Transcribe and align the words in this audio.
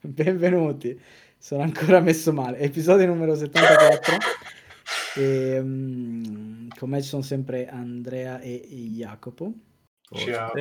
Benvenuti. 0.08 0.98
Sono 1.36 1.62
ancora 1.62 2.00
messo 2.00 2.32
male. 2.32 2.58
Episodio 2.58 3.06
numero 3.06 3.34
74. 3.34 4.16
E, 5.16 5.58
um, 5.58 6.68
con 6.68 6.88
me 6.88 7.02
ci 7.02 7.08
sono 7.08 7.22
sempre 7.22 7.68
Andrea 7.68 8.40
e 8.40 8.66
Jacopo. 8.94 9.52
Ciao. 10.10 10.52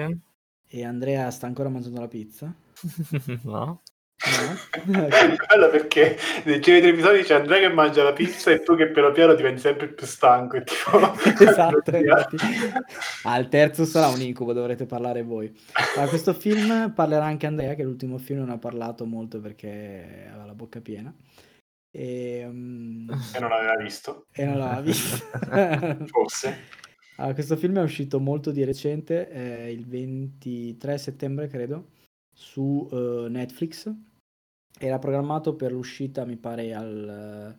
E 0.68 0.84
Andrea 0.84 1.32
sta 1.32 1.48
ancora 1.48 1.70
mangiando 1.70 2.02
la 2.02 2.08
pizza? 2.08 2.54
no. 3.44 3.82
No? 4.20 5.08
È 5.08 5.36
bello 5.48 5.70
perché 5.70 6.18
nei 6.44 6.60
giri 6.60 6.82
tre 6.82 6.90
episodi 6.90 7.24
c'è 7.24 7.36
Andrea 7.36 7.60
che 7.60 7.74
mangia 7.74 8.04
la 8.04 8.12
pizza 8.12 8.52
e 8.52 8.62
tu 8.62 8.76
che 8.76 8.90
piano 8.90 9.12
piano 9.12 9.34
diventi 9.34 9.62
sempre 9.62 9.88
più 9.88 10.06
stanco. 10.06 10.58
E 10.58 10.64
tipo... 10.64 11.14
esatto, 11.40 11.92
Al 13.24 13.48
terzo 13.48 13.86
sarà 13.86 14.08
un 14.08 14.20
incubo, 14.20 14.52
dovrete 14.52 14.86
parlare 14.86 15.24
voi. 15.24 15.58
A 15.98 16.08
questo 16.08 16.34
film 16.34 16.92
parlerà 16.94 17.24
anche 17.24 17.48
Andrea, 17.48 17.76
che 17.76 17.84
l'ultimo 17.84 18.18
film 18.18 18.40
non 18.40 18.50
ha 18.50 18.58
parlato 18.58 19.06
molto 19.06 19.40
perché 19.40 20.28
aveva 20.30 20.46
la 20.46 20.54
bocca 20.54 20.82
piena. 20.82 21.14
E, 21.90 22.46
um... 22.46 23.08
e 23.34 23.40
non 23.40 23.50
l'aveva 23.50 23.78
visto. 23.78 24.26
E 24.34 24.44
non 24.44 24.58
l'aveva 24.58 24.82
visto. 24.82 25.18
Forse. 26.08 26.68
Allora, 27.16 27.34
questo 27.34 27.56
film 27.56 27.78
è 27.78 27.82
uscito 27.82 28.20
molto 28.20 28.52
di 28.52 28.66
recente, 28.66 29.30
eh, 29.30 29.72
il 29.72 29.86
23 29.86 30.98
settembre 30.98 31.48
credo, 31.48 31.92
su 32.34 32.88
uh, 32.90 33.28
Netflix 33.28 33.94
era 34.78 35.00
programmato 35.00 35.56
per 35.56 35.72
l'uscita, 35.72 36.26
mi 36.26 36.38
pare, 36.38 36.74
al, 36.74 37.56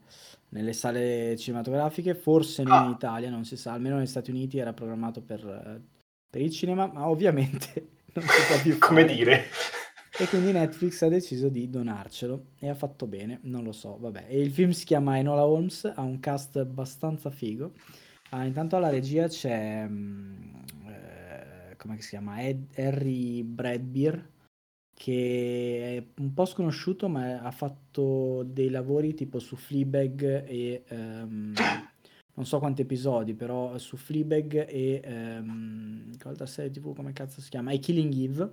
nelle 0.51 0.73
sale 0.73 1.37
cinematografiche, 1.37 2.15
forse 2.15 2.63
non 2.63 2.73
ah. 2.73 2.85
in 2.85 2.91
Italia, 2.91 3.31
non 3.31 3.45
si 3.45 3.57
sa, 3.57 3.73
almeno 3.73 3.97
negli 3.97 4.07
Stati 4.07 4.31
Uniti 4.31 4.59
era 4.59 4.73
programmato 4.73 5.21
per, 5.21 5.81
per 6.29 6.41
il 6.41 6.51
cinema, 6.51 6.87
ma 6.87 7.09
ovviamente 7.09 7.89
non 8.15 8.25
si 8.27 8.47
può 8.47 8.61
più 8.63 8.79
Come 8.81 9.05
dire? 9.05 9.45
E 10.19 10.27
quindi 10.27 10.53
Netflix 10.53 11.01
ha 11.03 11.09
deciso 11.09 11.49
di 11.49 11.71
donarcelo 11.71 12.49
e 12.59 12.69
ha 12.69 12.75
fatto 12.75 13.07
bene, 13.07 13.39
non 13.45 13.65
lo 13.65 13.73
so, 13.73 13.97
vabbè. 13.99 14.27
E 14.29 14.41
il 14.41 14.51
film 14.51 14.71
si 14.71 14.85
chiama 14.85 15.17
Enola 15.17 15.47
Holmes, 15.47 15.85
ha 15.85 16.03
un 16.03 16.21
cast 16.21 16.57
abbastanza 16.57 17.31
figo. 17.31 17.73
Ah, 18.31 18.45
intanto 18.45 18.77
alla 18.77 18.91
regia 18.91 19.29
c'è, 19.29 19.87
mm, 19.89 20.55
eh, 20.89 21.77
come 21.77 22.01
si 22.01 22.11
chiama, 22.11 22.43
Ed, 22.43 22.67
Harry 22.77 23.43
Bradbeer, 23.43 24.29
che 25.01 25.97
è 25.97 26.21
un 26.21 26.35
po' 26.35 26.45
sconosciuto, 26.45 27.09
ma 27.09 27.41
ha 27.41 27.51
fatto 27.53 28.43
dei 28.43 28.69
lavori 28.69 29.15
tipo 29.15 29.39
su 29.39 29.57
Fleabag 29.57 30.45
e 30.47 30.85
um, 30.91 31.55
non 32.35 32.45
so 32.45 32.59
quanti 32.59 32.83
episodi, 32.83 33.33
però 33.33 33.79
su 33.79 33.97
Fleabag 33.97 34.67
e 34.69 35.01
um, 35.07 36.15
qualche 36.19 36.47
serie 36.47 36.71
TV 36.71 36.95
come 36.95 37.15
cazzo 37.15 37.41
si 37.41 37.49
chiama? 37.49 37.73
I 37.73 37.79
Killing 37.79 38.13
Eve. 38.13 38.53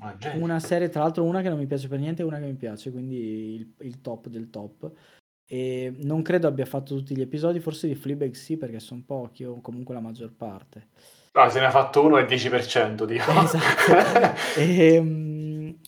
Oddio, 0.00 0.40
una 0.40 0.58
serie, 0.58 0.88
tra 0.88 1.02
l'altro, 1.02 1.24
una 1.24 1.42
che 1.42 1.50
non 1.50 1.58
mi 1.58 1.66
piace 1.66 1.86
per 1.86 1.98
niente 1.98 2.22
e 2.22 2.24
una 2.24 2.38
che 2.38 2.46
mi 2.46 2.54
piace, 2.54 2.90
quindi 2.90 3.56
il, 3.56 3.74
il 3.80 4.00
top 4.00 4.28
del 4.28 4.48
top. 4.48 4.90
E 5.44 5.94
non 5.98 6.22
credo 6.22 6.48
abbia 6.48 6.64
fatto 6.64 6.96
tutti 6.96 7.14
gli 7.14 7.20
episodi, 7.20 7.60
forse 7.60 7.86
di 7.86 7.94
Fleabag 7.94 8.32
sì, 8.32 8.56
perché 8.56 8.80
sono 8.80 9.02
pochi, 9.04 9.44
o 9.44 9.60
comunque 9.60 9.92
la 9.92 10.00
maggior 10.00 10.32
parte. 10.32 10.88
Ah, 11.32 11.48
se 11.48 11.60
ne 11.60 11.66
ha 11.66 11.70
fatto 11.70 12.04
uno 12.04 12.18
è 12.18 12.24
10%, 12.24 13.04
dico. 13.04 13.30
Esatto. 13.30 14.58
e, 14.58 14.98
um, 14.98 15.78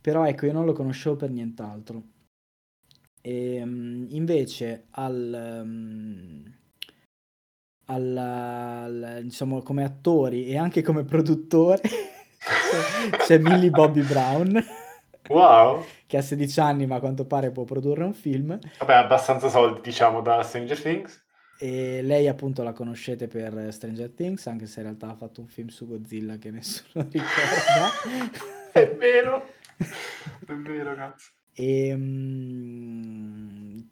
però 0.00 0.26
ecco, 0.26 0.46
io 0.46 0.52
non 0.52 0.64
lo 0.64 0.72
conoscevo 0.72 1.14
per 1.14 1.30
nient'altro. 1.30 2.02
E, 3.20 3.62
um, 3.62 4.06
invece 4.08 4.86
al, 4.90 5.60
um, 5.62 6.42
al, 7.86 8.16
al, 8.16 9.18
diciamo, 9.22 9.62
come 9.62 9.84
attori 9.84 10.46
e 10.46 10.58
anche 10.58 10.82
come 10.82 11.04
produttore 11.04 11.80
c'è 13.24 13.38
Millie 13.38 13.70
Bobby 13.70 14.02
Brown. 14.02 14.64
Wow! 15.28 15.84
Che 16.06 16.16
ha 16.16 16.22
16 16.22 16.58
anni, 16.60 16.86
ma 16.86 16.96
a 16.96 17.00
quanto 17.00 17.24
pare 17.24 17.52
può 17.52 17.64
produrre 17.64 18.02
un 18.02 18.14
film. 18.14 18.58
Vabbè, 18.78 18.94
abbastanza 18.94 19.48
soldi, 19.48 19.80
diciamo, 19.80 20.22
da 20.22 20.42
Stranger 20.42 20.80
Things. 20.80 21.26
E 21.60 22.02
lei 22.02 22.28
appunto 22.28 22.62
la 22.62 22.72
conoscete 22.72 23.26
per 23.26 23.72
Stranger 23.72 24.10
Things, 24.10 24.46
anche 24.46 24.66
se 24.66 24.78
in 24.78 24.86
realtà 24.86 25.08
ha 25.08 25.16
fatto 25.16 25.40
un 25.40 25.48
film 25.48 25.68
su 25.68 25.88
Godzilla 25.88 26.36
che 26.36 26.52
nessuno 26.52 27.08
ricorda. 27.10 27.90
è 28.72 28.94
vero, 28.94 29.48
è 29.76 30.52
vero, 30.52 30.94
cazzo. 30.94 31.30
E 31.52 31.92
um, 31.92 33.08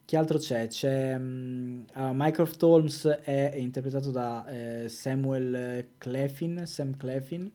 che 0.04 0.16
altro 0.16 0.38
c'è? 0.38 0.68
C'è 0.68 1.16
um, 1.16 1.84
uh, 1.94 2.12
Mycroft 2.12 2.62
Holmes 2.62 3.04
è, 3.06 3.50
è 3.50 3.56
interpretato 3.56 4.12
da 4.12 4.46
eh, 4.46 4.88
Samuel 4.88 5.94
Clefin, 5.98 6.64
Sam 6.64 6.96
Clefin, 6.96 7.50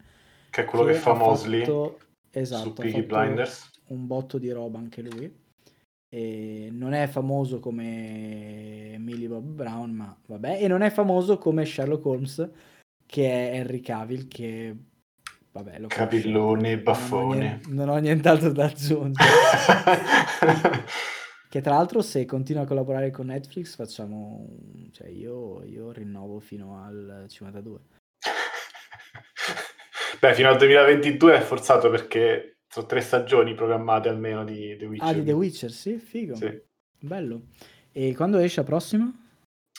che 0.50 0.64
è 0.64 0.66
quello 0.66 0.84
che, 0.84 0.92
che 0.92 0.98
fa 0.98 1.14
Mosley 1.14 1.66
esatto, 2.32 2.64
su 2.64 2.74
Peaky 2.74 3.04
Blinders. 3.04 3.70
Un 3.88 4.06
botto 4.06 4.38
di 4.38 4.52
roba 4.52 4.80
anche 4.80 5.02
lui. 5.02 5.34
E 6.14 6.68
non 6.72 6.92
è 6.92 7.08
famoso 7.08 7.62
come 7.62 8.98
Millie 9.00 9.30
Bob 9.30 9.46
Brown, 9.46 9.92
ma 9.92 10.14
vabbè, 10.28 10.62
e 10.62 10.68
non 10.68 10.82
è 10.82 10.90
famoso 10.90 11.38
come 11.38 11.66
Sherlock 11.66 12.06
Holmes, 12.06 12.50
che 13.06 13.30
è 13.30 13.56
Henry 13.56 13.80
Cavill, 13.80 14.28
che 14.28 14.76
vabbè, 15.54 15.80
lo 15.80 15.88
Cavillone, 15.88 16.80
baffone. 16.80 17.62
Non 17.68 17.88
ho, 17.88 17.98
nient'altro 17.98 18.52
da 18.52 18.66
aggiungere. 18.66 19.24
che 21.50 21.62
tra 21.62 21.76
l'altro 21.76 22.02
se 22.02 22.26
continua 22.26 22.64
a 22.64 22.66
collaborare 22.66 23.10
con 23.10 23.28
Netflix 23.28 23.76
facciamo, 23.76 24.50
cioè 24.92 25.08
io, 25.08 25.64
io 25.64 25.94
rinnovo 25.94 26.42
fino 26.42 26.84
al 26.84 27.24
52. 27.30 27.80
Beh, 30.20 30.34
fino 30.34 30.50
al 30.50 30.58
2022 30.58 31.38
è 31.38 31.42
forzato 31.42 31.90
perché 31.90 32.58
sono 32.72 32.86
tre 32.86 33.02
stagioni 33.02 33.54
programmate 33.54 34.08
almeno 34.08 34.46
di 34.46 34.78
The 34.78 34.86
Witcher. 34.86 35.08
Ah, 35.10 35.14
di 35.14 35.24
The 35.26 35.34
Witcher, 35.34 35.72
sì, 35.72 35.98
figo. 35.98 36.36
Sì. 36.36 36.62
Bello. 37.00 37.48
E 37.92 38.16
quando 38.16 38.38
esce 38.38 38.62
la 38.62 38.66
prossima? 38.66 39.12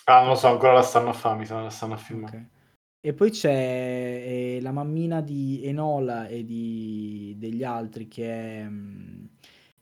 Ah, 0.04 0.20
non 0.20 0.28
lo 0.30 0.34
so, 0.34 0.48
ancora 0.48 0.74
la 0.74 0.82
stanno 0.82 1.08
a 1.08 1.14
fare, 1.14 1.38
mi 1.38 1.46
sa, 1.46 1.62
la 1.62 1.70
stanno 1.70 1.94
a 1.94 1.96
filmare. 1.96 2.36
Okay. 2.36 2.48
E 3.00 3.14
poi 3.14 3.30
c'è 3.30 3.48
eh, 3.50 4.58
la 4.60 4.72
mammina 4.72 5.22
di 5.22 5.62
Enola 5.64 6.26
e 6.26 6.44
di, 6.44 7.34
degli 7.38 7.64
altri 7.64 8.08
che 8.08 8.30
è... 8.30 8.62
Mh, 8.64 8.74
mm, 8.74 9.21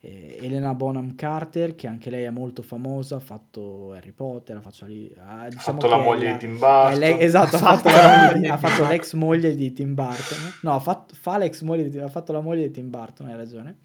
eh, 0.02 0.38
Elena 0.40 0.74
Bonham 0.74 1.14
Carter, 1.14 1.74
che 1.74 1.86
anche 1.86 2.08
lei 2.08 2.24
è 2.24 2.30
molto 2.30 2.62
famosa, 2.62 3.16
ha 3.16 3.20
fatto 3.20 3.92
Harry 3.92 4.12
Potter, 4.12 4.56
ha 4.56 4.60
fatto, 4.60 4.84
ha, 4.84 4.86
diciamo 4.88 5.50
fatto 5.58 5.88
la 5.88 5.98
moglie 5.98 6.26
la, 6.26 6.32
di 6.32 6.38
Tim 6.38 6.58
Burton. 6.58 6.98
Lei, 6.98 7.20
esatto, 7.22 7.56
ha 7.56 7.58
fatto, 7.58 7.88
moglie, 7.88 8.48
ha 8.48 8.56
fatto, 8.56 8.86
l'ex 8.86 9.12
moglie 9.12 9.54
di 9.54 9.72
Tim 9.72 9.94
Burton. 9.94 10.38
No, 10.62 10.74
ha 10.74 10.80
fatto, 10.80 11.14
fa 11.14 11.36
l'ex 11.36 11.60
moglie 11.60 11.88
di, 11.88 11.98
ha 11.98 12.08
fatto 12.08 12.32
la 12.32 12.40
moglie 12.40 12.68
di 12.68 12.70
Tim 12.70 12.88
Burton, 12.88 13.28
hai 13.28 13.36
ragione. 13.36 13.78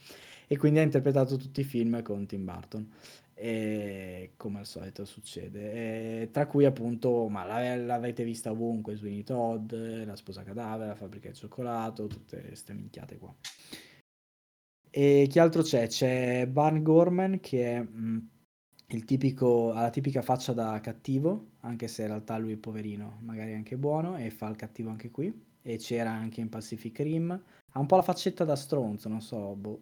E 0.48 0.58
quindi 0.58 0.80
ha 0.80 0.84
interpretato 0.84 1.36
tutti 1.36 1.62
i 1.62 1.64
film 1.64 2.02
con 2.02 2.25
Tim 2.25 2.46
Burton. 2.46 2.90
E 3.38 4.31
come 4.38 4.59
al 4.59 4.66
solito 4.66 5.04
succede. 5.04 6.22
E, 6.22 6.30
tra 6.31 6.46
cui 6.46 6.64
appunto, 6.64 7.28
ma 7.28 7.44
l'avete 7.75 8.24
vista 8.24 8.52
ovunque, 8.52 8.96
Sweeney 8.96 9.24
Todd, 9.24 9.74
La 10.06 10.16
sposa 10.16 10.44
cadavere, 10.44 10.90
La 10.90 10.96
fabbrica 10.96 11.28
di 11.28 11.36
cioccolato, 11.36 12.08
tutte 12.08 12.42
queste 12.42 12.72
minchiate 12.74 13.18
qua. 13.18 13.34
E 14.97 15.28
chi 15.29 15.39
altro 15.39 15.61
c'è? 15.61 15.88
C'è 15.88 16.47
Barn 16.47 16.81
Gorman 16.81 17.41
che 17.41 17.73
è 17.73 17.79
mh, 17.81 18.00
mm, 18.00 18.17
il 18.91 19.03
tipico, 19.03 19.73
ha 19.73 19.81
la 19.81 19.89
tipica 19.89 20.22
faccia 20.22 20.53
da 20.53 20.79
cattivo, 20.79 21.47
anche 21.63 21.89
se 21.89 22.03
in 22.03 22.07
realtà 22.07 22.38
lui 22.38 22.53
è 22.53 22.56
poverino, 22.56 23.17
magari 23.23 23.53
anche 23.56 23.75
buono, 23.75 24.16
e 24.16 24.29
fa 24.29 24.47
il 24.47 24.56
cattivo 24.56 24.91
anche 24.91 25.11
qui. 25.11 25.57
E 25.61 25.78
c'era 25.79 26.11
anche 26.11 26.39
in 26.39 26.47
Pacific 26.47 26.97
Rim. 27.00 27.29
Ha 27.73 27.78
un 27.78 27.85
po' 27.88 27.97
la 27.97 28.03
faccetta 28.03 28.45
da 28.45 28.56
stronzo, 28.56 29.09
non 29.09 29.19
so, 29.19 29.53
boh. 29.56 29.81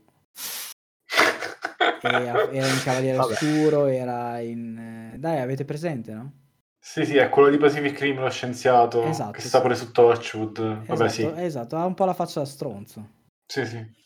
era 2.02 2.68
in 2.68 2.82
Cavaliere 2.84 3.18
Vabbè. 3.18 3.34
Oscuro, 3.34 3.86
era 3.86 4.40
in... 4.40 5.12
Eh, 5.14 5.20
dai, 5.20 5.42
avete 5.42 5.64
presente, 5.64 6.12
no? 6.12 6.32
Sì, 6.80 7.06
sì, 7.06 7.18
è 7.18 7.30
quello 7.30 7.52
di 7.52 7.58
Pacific 7.58 8.00
Rim, 8.00 8.20
lo 8.20 8.32
scienziato, 8.32 9.04
esatto, 9.04 9.34
che 9.34 9.42
sta 9.42 9.62
pure 9.62 9.76
su 9.76 9.92
Torchwood. 9.92 10.88
Vabbè, 10.88 11.06
esatto, 11.06 11.12
sì. 11.12 11.44
Esatto, 11.44 11.76
ha 11.76 11.86
un 11.86 11.94
po' 11.94 12.06
la 12.06 12.16
faccia 12.16 12.40
da 12.40 12.48
stronzo. 12.48 13.10
Sì, 13.46 13.64
sì. 13.68 14.02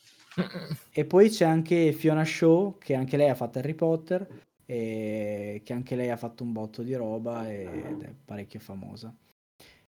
E 0.92 1.04
poi 1.04 1.30
c'è 1.30 1.44
anche 1.44 1.92
Fiona 1.92 2.24
Shaw, 2.24 2.78
che 2.78 2.94
anche 2.94 3.16
lei 3.16 3.28
ha 3.28 3.34
fatto 3.34 3.58
Harry 3.58 3.74
Potter, 3.74 4.26
e 4.64 5.62
che 5.64 5.72
anche 5.72 5.96
lei 5.96 6.10
ha 6.10 6.16
fatto 6.16 6.42
un 6.42 6.52
botto 6.52 6.82
di 6.82 6.94
roba 6.94 7.50
ed 7.50 8.02
è 8.02 8.12
parecchio 8.24 8.60
famosa. 8.60 9.14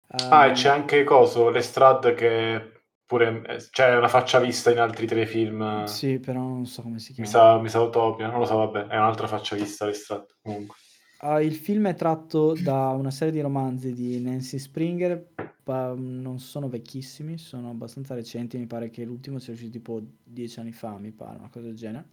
ah, 0.06 0.46
e 0.46 0.52
c'è 0.52 0.68
ehm, 0.68 0.74
anche 0.74 1.04
Coso, 1.04 1.50
Lestrade 1.50 2.14
che 2.14 2.80
pure 3.04 3.42
c'è 3.42 3.58
cioè, 3.70 3.96
una 3.96 4.08
faccia 4.08 4.38
vista 4.38 4.70
in 4.70 4.78
altri 4.78 5.06
telefilm. 5.06 5.84
Sì, 5.84 6.18
però 6.20 6.40
non 6.40 6.64
so 6.64 6.82
come 6.82 6.98
si 6.98 7.12
chiama. 7.12 7.28
Mi 7.28 7.34
sa, 7.34 7.58
mi 7.58 7.68
sa 7.68 7.80
Utopia, 7.80 8.28
non 8.28 8.38
lo 8.38 8.46
so, 8.46 8.56
vabbè, 8.56 8.86
è 8.86 8.96
un'altra 8.96 9.26
faccia 9.26 9.56
vista 9.56 9.84
Lestrade 9.84 10.26
comunque. 10.40 10.76
Uh, 11.20 11.40
il 11.40 11.54
film 11.54 11.88
è 11.88 11.94
tratto 11.94 12.54
da 12.54 12.88
una 12.90 13.10
serie 13.10 13.32
di 13.32 13.40
romanzi 13.42 13.92
di 13.92 14.18
Nancy 14.22 14.58
Springer, 14.58 15.26
non 15.94 16.38
sono 16.38 16.68
vecchissimi, 16.68 17.38
sono 17.38 17.70
abbastanza 17.70 18.14
recenti, 18.14 18.58
mi 18.58 18.66
pare 18.66 18.90
che 18.90 19.04
l'ultimo 19.04 19.38
sia 19.38 19.52
uscito 19.52 19.72
tipo 19.72 20.02
dieci 20.22 20.60
anni 20.60 20.72
fa, 20.72 20.98
mi 20.98 21.12
pare, 21.12 21.38
una 21.38 21.48
cosa 21.48 21.66
del 21.66 21.76
genere, 21.76 22.08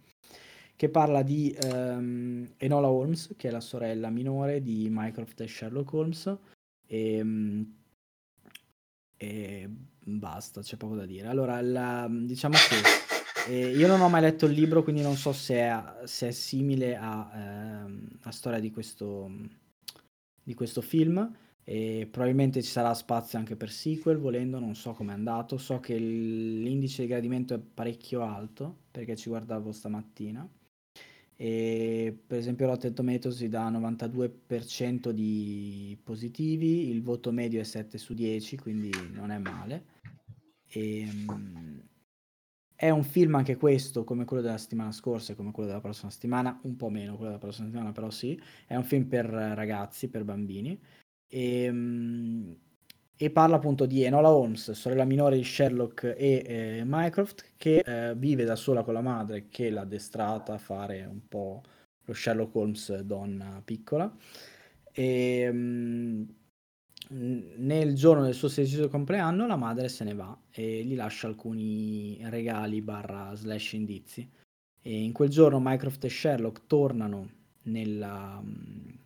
che 0.76 0.88
parla 0.88 1.22
di 1.22 1.56
um, 1.64 2.48
Enola 2.56 2.88
Holmes, 2.88 3.34
che 3.36 3.48
è 3.48 3.50
la 3.50 3.60
sorella 3.60 4.10
minore 4.10 4.62
di 4.62 4.88
Mycroft 4.90 5.40
e 5.40 5.48
Sherlock 5.48 5.92
Holmes, 5.92 6.36
e, 6.86 7.20
um, 7.20 7.74
e 9.16 9.68
basta, 10.04 10.60
c'è 10.62 10.76
poco 10.76 10.94
da 10.94 11.06
dire. 11.06 11.28
Allora, 11.28 11.60
la, 11.60 12.08
diciamo 12.08 12.54
che 12.54 13.06
E 13.48 13.70
io 13.70 13.86
non 13.86 14.02
ho 14.02 14.10
mai 14.10 14.20
letto 14.20 14.44
il 14.44 14.52
libro, 14.52 14.82
quindi 14.82 15.00
non 15.00 15.14
so 15.16 15.32
se 15.32 15.54
è, 15.54 15.82
se 16.04 16.28
è 16.28 16.30
simile 16.32 16.96
a, 16.96 17.30
ehm, 17.32 18.18
a 18.24 18.30
storia 18.30 18.60
di 18.60 18.70
questo, 18.70 19.30
di 20.42 20.52
questo 20.52 20.82
film. 20.82 21.34
E 21.68 22.08
probabilmente 22.10 22.62
ci 22.62 22.70
sarà 22.70 22.94
spazio 22.94 23.38
anche 23.38 23.54
per 23.54 23.70
sequel, 23.70 24.16
volendo, 24.16 24.58
non 24.58 24.74
so 24.74 24.94
com'è 24.94 25.12
andato. 25.12 25.58
So 25.58 25.80
che 25.80 25.98
l'indice 25.98 27.02
di 27.02 27.08
gradimento 27.08 27.52
è 27.52 27.58
parecchio 27.58 28.22
alto, 28.22 28.84
perché 28.90 29.16
ci 29.16 29.28
guardavo 29.28 29.70
stamattina. 29.70 30.48
E 31.36 32.18
per 32.26 32.38
esempio 32.38 32.64
Rotten 32.64 32.94
Tomatoes 32.94 33.38
gli 33.38 33.50
dà 33.50 33.70
92% 33.70 35.10
di 35.10 35.94
positivi, 36.02 36.88
il 36.88 37.02
voto 37.02 37.32
medio 37.32 37.60
è 37.60 37.64
7 37.64 37.98
su 37.98 38.14
10, 38.14 38.56
quindi 38.56 38.90
non 39.12 39.30
è 39.30 39.36
male. 39.36 39.84
E, 40.68 41.06
um, 41.28 41.82
è 42.74 42.88
un 42.88 43.04
film 43.04 43.34
anche 43.34 43.56
questo, 43.56 44.04
come 44.04 44.24
quello 44.24 44.42
della 44.42 44.56
settimana 44.56 44.90
scorsa 44.90 45.32
e 45.32 45.36
come 45.36 45.50
quello 45.50 45.68
della 45.68 45.82
prossima 45.82 46.10
settimana, 46.10 46.58
un 46.62 46.76
po' 46.76 46.88
meno 46.88 47.12
quello 47.16 47.26
della 47.32 47.42
prossima 47.42 47.66
settimana, 47.66 47.92
però 47.92 48.08
sì, 48.08 48.40
è 48.66 48.74
un 48.74 48.84
film 48.84 49.04
per 49.04 49.26
ragazzi, 49.26 50.08
per 50.08 50.24
bambini. 50.24 50.80
E, 51.28 51.68
um, 51.68 52.56
e 53.16 53.30
parla 53.30 53.56
appunto 53.56 53.84
di 53.86 54.02
Enola 54.02 54.30
Holmes, 54.30 54.70
sorella 54.72 55.04
minore 55.04 55.36
di 55.36 55.44
Sherlock 55.44 56.14
e 56.16 56.42
eh, 56.46 56.82
Mycroft, 56.84 57.52
che 57.56 57.78
eh, 57.78 58.14
vive 58.16 58.44
da 58.44 58.56
sola 58.56 58.82
con 58.82 58.94
la 58.94 59.00
madre 59.00 59.48
che 59.48 59.70
l'ha 59.70 59.82
addestrata 59.82 60.54
a 60.54 60.58
fare 60.58 61.04
un 61.04 61.26
po' 61.28 61.62
lo 62.04 62.14
Sherlock 62.14 62.54
Holmes 62.54 63.00
donna 63.00 63.60
piccola. 63.64 64.14
E 64.92 65.50
mh, 65.52 66.34
nel 67.10 67.94
giorno 67.94 68.24
del 68.24 68.34
suo 68.34 68.48
sedicesimo 68.48 68.88
compleanno 68.88 69.46
la 69.46 69.56
madre 69.56 69.88
se 69.88 70.04
ne 70.04 70.14
va 70.14 70.38
e 70.50 70.84
gli 70.84 70.94
lascia 70.94 71.26
alcuni 71.26 72.18
regali 72.28 72.82
barra 72.82 73.34
slash 73.34 73.72
indizi. 73.72 74.28
E 74.80 75.02
in 75.02 75.12
quel 75.12 75.28
giorno 75.28 75.60
Mycroft 75.60 76.04
e 76.04 76.08
Sherlock 76.08 76.66
tornano 76.66 77.30
nella... 77.62 78.40
Mh, 78.40 78.96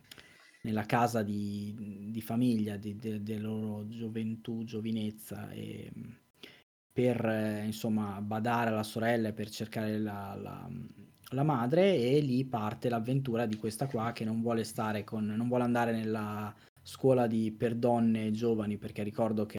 nella 0.63 0.85
casa 0.85 1.23
di, 1.23 2.09
di 2.09 2.21
famiglia, 2.21 2.77
di, 2.77 2.97
de, 2.97 3.21
della 3.21 3.47
loro 3.47 3.87
gioventù, 3.87 4.63
giovinezza, 4.63 5.49
e, 5.51 5.91
per 6.91 7.25
eh, 7.25 7.65
insomma 7.65 8.21
badare 8.21 8.69
alla 8.69 8.83
sorella 8.83 9.29
e 9.29 9.33
per 9.33 9.49
cercare 9.49 9.97
la, 9.97 10.37
la, 10.39 10.69
la, 11.31 11.43
madre 11.43 11.95
e 11.95 12.19
lì 12.19 12.45
parte 12.45 12.87
l'avventura 12.87 13.47
di 13.47 13.57
questa 13.57 13.87
qua 13.87 14.11
che 14.11 14.23
non 14.23 14.41
vuole 14.41 14.63
stare 14.63 15.03
con, 15.03 15.25
non 15.25 15.47
vuole 15.47 15.63
andare 15.63 15.91
nella 15.91 16.53
scuola 16.83 17.25
di, 17.25 17.51
per 17.51 17.75
donne 17.75 18.31
giovani 18.31 18.77
perché 18.77 19.01
ricordo 19.01 19.45
che 19.47 19.57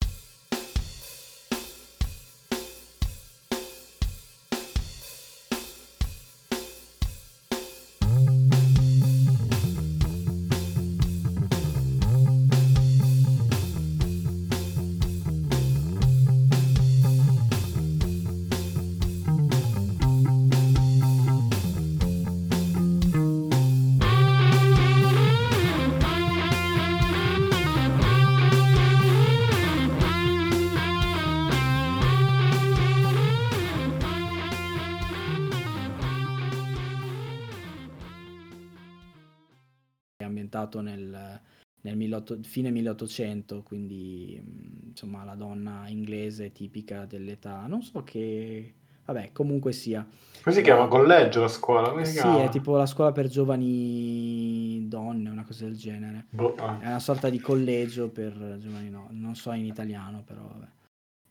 18, 42.21 42.39
fine 42.43 42.71
1800, 42.71 43.63
quindi 43.63 44.41
insomma 44.89 45.25
la 45.25 45.35
donna 45.35 45.89
inglese 45.89 46.53
tipica 46.53 47.05
dell'età, 47.05 47.67
non 47.67 47.83
so 47.83 48.03
che... 48.03 48.75
Vabbè, 49.07 49.33
comunque 49.33 49.73
sia. 49.73 50.07
Come 50.43 50.57
si 50.57 50.63
chiama? 50.63 50.87
Collegio 50.87 51.43
la 51.43 51.49
scuola? 51.49 51.91
Come 51.91 52.07
sì, 52.07 52.27
è 52.27 52.49
tipo 52.49 52.75
la 52.75 52.87
scuola 52.87 53.13
per 53.13 53.29
giovani 53.29 54.89
donne, 54.89 55.29
una 55.29 55.45
cosa 55.45 55.67
del 55.67 55.77
genere. 55.77 56.25
Boh, 56.31 56.55
ah. 56.55 56.79
È 56.81 56.87
una 56.87 57.01
sorta 57.01 57.29
di 57.29 57.39
collegio 57.39 58.09
per 58.09 58.57
giovani 58.59 58.89
no, 58.89 59.09
non 59.11 59.35
so 59.35 59.53
in 59.53 59.67
italiano, 59.67 60.23
però 60.25 60.41
vabbè 60.41 60.67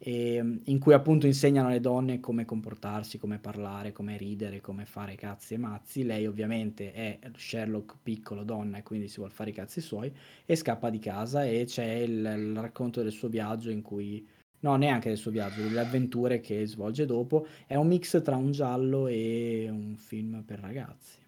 e, 0.06 0.36
ehm, 0.36 0.60
in 0.66 0.80
cui 0.80 0.94
appunto 0.94 1.28
insegnano 1.28 1.70
alle 1.70 1.80
donne 1.80 2.20
come 2.20 2.44
comportarsi, 2.44 3.18
come 3.18 3.40
parlare, 3.40 3.94
come 3.94 4.18
ridere, 4.18 4.60
come 4.60 4.86
fare 4.86 5.16
cazzi 5.16 5.54
e 5.54 5.58
mazzi. 5.58 6.04
Lei 6.04 6.28
ovviamente 6.28 6.92
è 6.92 7.20
Sherlock 7.38 7.96
piccolo 8.04 8.44
donna 8.44 8.80
e 8.80 8.84
quindi 8.84 9.08
si 9.08 9.18
vuole 9.18 9.32
fare 9.32 9.52
i 9.52 9.54
cazzi 9.54 9.80
suoi 9.80 10.14
e 10.46 10.56
scappa 10.58 10.90
di 10.90 11.00
casa 11.00 11.46
e 11.46 11.64
c'è 11.66 11.86
il, 11.86 12.18
il 12.18 12.60
racconto 12.60 13.02
del 13.02 13.14
suo 13.14 13.30
viaggio 13.30 13.70
in 13.70 13.82
cui 13.82 14.28
no, 14.60 14.76
neanche 14.76 15.08
del 15.08 15.18
suo 15.18 15.32
viaggio, 15.32 15.62
delle 15.62 15.80
avventure 15.80 16.42
che 16.42 16.66
svolge 16.66 17.06
dopo. 17.06 17.48
È 17.66 17.76
un 17.76 17.88
mix 17.88 18.22
tra 18.22 18.36
un 18.36 18.52
giallo 18.52 19.08
e 19.08 19.70
un 19.70 19.96
film 19.96 20.44
per 20.44 20.60
ragazzi. 20.60 21.22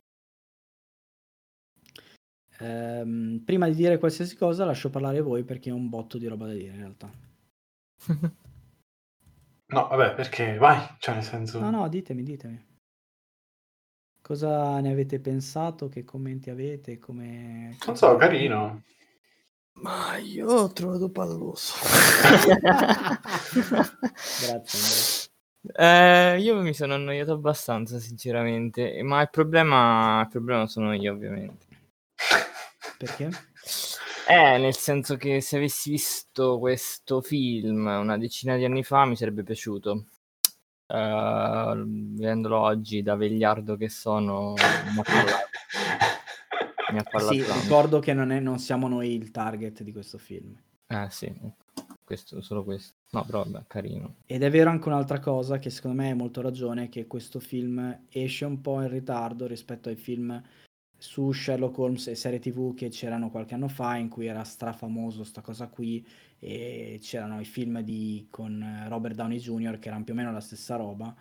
Ehm, 2.59 3.41
prima 3.45 3.67
di 3.69 3.75
dire 3.75 3.97
qualsiasi 3.99 4.35
cosa, 4.35 4.65
lascio 4.65 4.89
parlare 4.89 5.21
voi 5.21 5.43
perché 5.43 5.71
ho 5.71 5.75
un 5.75 5.87
botto 5.89 6.17
di 6.17 6.27
roba 6.27 6.47
da 6.47 6.53
dire 6.53 6.73
in 6.73 6.77
realtà. 6.77 7.11
No, 9.67 9.87
vabbè, 9.87 10.13
perché 10.13 10.57
vai, 10.57 10.79
cioè 10.99 11.15
nel 11.15 11.23
senso... 11.23 11.59
No, 11.59 11.71
no, 11.71 11.87
ditemi, 11.89 12.23
ditemi. 12.23 12.73
Cosa 14.21 14.79
ne 14.79 14.91
avete 14.91 15.19
pensato? 15.19 15.87
Che 15.89 16.03
commenti 16.03 16.49
avete? 16.49 16.99
Come... 16.99 17.77
Non 17.85 17.97
so, 17.97 18.15
carino. 18.15 18.83
Ma 19.73 20.17
io 20.17 20.47
ho 20.47 20.71
trovato 20.71 21.09
palloso. 21.09 21.73
Grazie. 24.47 25.29
Eh, 25.75 26.39
io 26.39 26.61
mi 26.61 26.73
sono 26.73 26.93
annoiato 26.93 27.33
abbastanza, 27.33 27.99
sinceramente, 27.99 29.01
ma 29.03 29.21
il 29.21 29.29
problema, 29.29 30.21
il 30.21 30.29
problema 30.29 30.67
sono 30.67 30.93
io, 30.93 31.11
ovviamente. 31.11 31.65
Perché? 32.97 33.29
Eh, 34.27 34.57
nel 34.57 34.75
senso 34.75 35.17
che 35.17 35.39
se 35.39 35.57
avessi 35.57 35.91
visto 35.91 36.57
questo 36.57 37.21
film 37.21 37.85
una 37.85 38.17
decina 38.17 38.55
di 38.55 38.65
anni 38.65 38.83
fa 38.83 39.05
mi 39.05 39.15
sarebbe 39.15 39.43
piaciuto. 39.43 40.05
Uh, 40.87 41.73
vedendolo 42.15 42.59
oggi 42.59 43.01
da 43.01 43.15
vegliardo 43.15 43.75
che 43.75 43.89
sono, 43.89 44.53
mi 44.53 44.99
ha 44.99 45.03
parlato. 45.03 45.49
Mi 46.91 46.99
ha 46.99 47.03
parlato 47.03 47.33
sì, 47.33 47.43
ricordo 47.61 47.99
che 47.99 48.13
non, 48.13 48.31
è, 48.31 48.39
non 48.39 48.59
siamo 48.59 48.87
noi 48.87 49.13
il 49.13 49.29
target 49.29 49.83
di 49.83 49.91
questo 49.91 50.17
film. 50.17 50.55
Eh 50.87 51.07
sì, 51.09 51.31
questo, 52.03 52.41
solo 52.41 52.63
questo. 52.63 52.95
No, 53.11 53.23
però 53.25 53.43
vabbè, 53.43 53.65
carino. 53.67 54.15
Ed 54.25 54.41
è 54.43 54.49
vero 54.49 54.69
anche 54.71 54.87
un'altra 54.87 55.19
cosa 55.19 55.59
che 55.59 55.69
secondo 55.69 56.01
me 56.01 56.09
hai 56.09 56.15
molto 56.15 56.41
ragione, 56.41 56.89
che 56.89 57.05
questo 57.07 57.39
film 57.39 58.05
esce 58.09 58.45
un 58.45 58.61
po' 58.61 58.81
in 58.81 58.89
ritardo 58.89 59.45
rispetto 59.45 59.89
ai 59.89 59.95
film 59.95 60.41
su 61.05 61.31
Sherlock 61.31 61.77
Holmes 61.77 62.07
e 62.07 62.15
serie 62.15 62.39
tv 62.39 62.73
che 62.73 62.89
c'erano 62.89 63.29
qualche 63.29 63.53
anno 63.53 63.67
fa 63.67 63.95
in 63.95 64.09
cui 64.09 64.25
era 64.25 64.43
strafamoso 64.43 65.23
sta 65.23 65.41
cosa 65.41 65.67
qui 65.67 66.05
e 66.39 66.99
c'erano 67.01 67.39
i 67.39 67.45
film 67.45 67.81
di, 67.81 68.27
con 68.31 68.85
Robert 68.87 69.15
Downey 69.15 69.37
Jr. 69.37 69.77
che 69.77 69.87
erano 69.89 70.03
più 70.03 70.13
o 70.13 70.15
meno 70.15 70.31
la 70.31 70.41
stessa 70.41 70.75
roba 70.75 71.15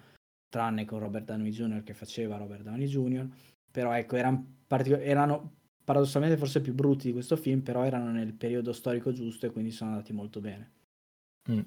tranne 0.48 0.86
con 0.86 1.00
Robert 1.00 1.26
Downey 1.26 1.50
Jr. 1.50 1.82
che 1.82 1.92
faceva 1.92 2.38
Robert 2.38 2.62
Downey 2.62 2.86
Jr. 2.86 3.28
però 3.70 3.92
ecco 3.92 4.16
erano, 4.16 4.62
partic- 4.66 5.00
erano 5.00 5.52
paradossalmente 5.84 6.38
forse 6.38 6.62
più 6.62 6.72
brutti 6.72 7.08
di 7.08 7.12
questo 7.12 7.36
film 7.36 7.60
però 7.60 7.84
erano 7.84 8.10
nel 8.10 8.32
periodo 8.32 8.72
storico 8.72 9.12
giusto 9.12 9.44
e 9.46 9.50
quindi 9.50 9.70
sono 9.70 9.90
andati 9.90 10.14
molto 10.14 10.40
bene 10.40 10.72
mm. 11.50 11.60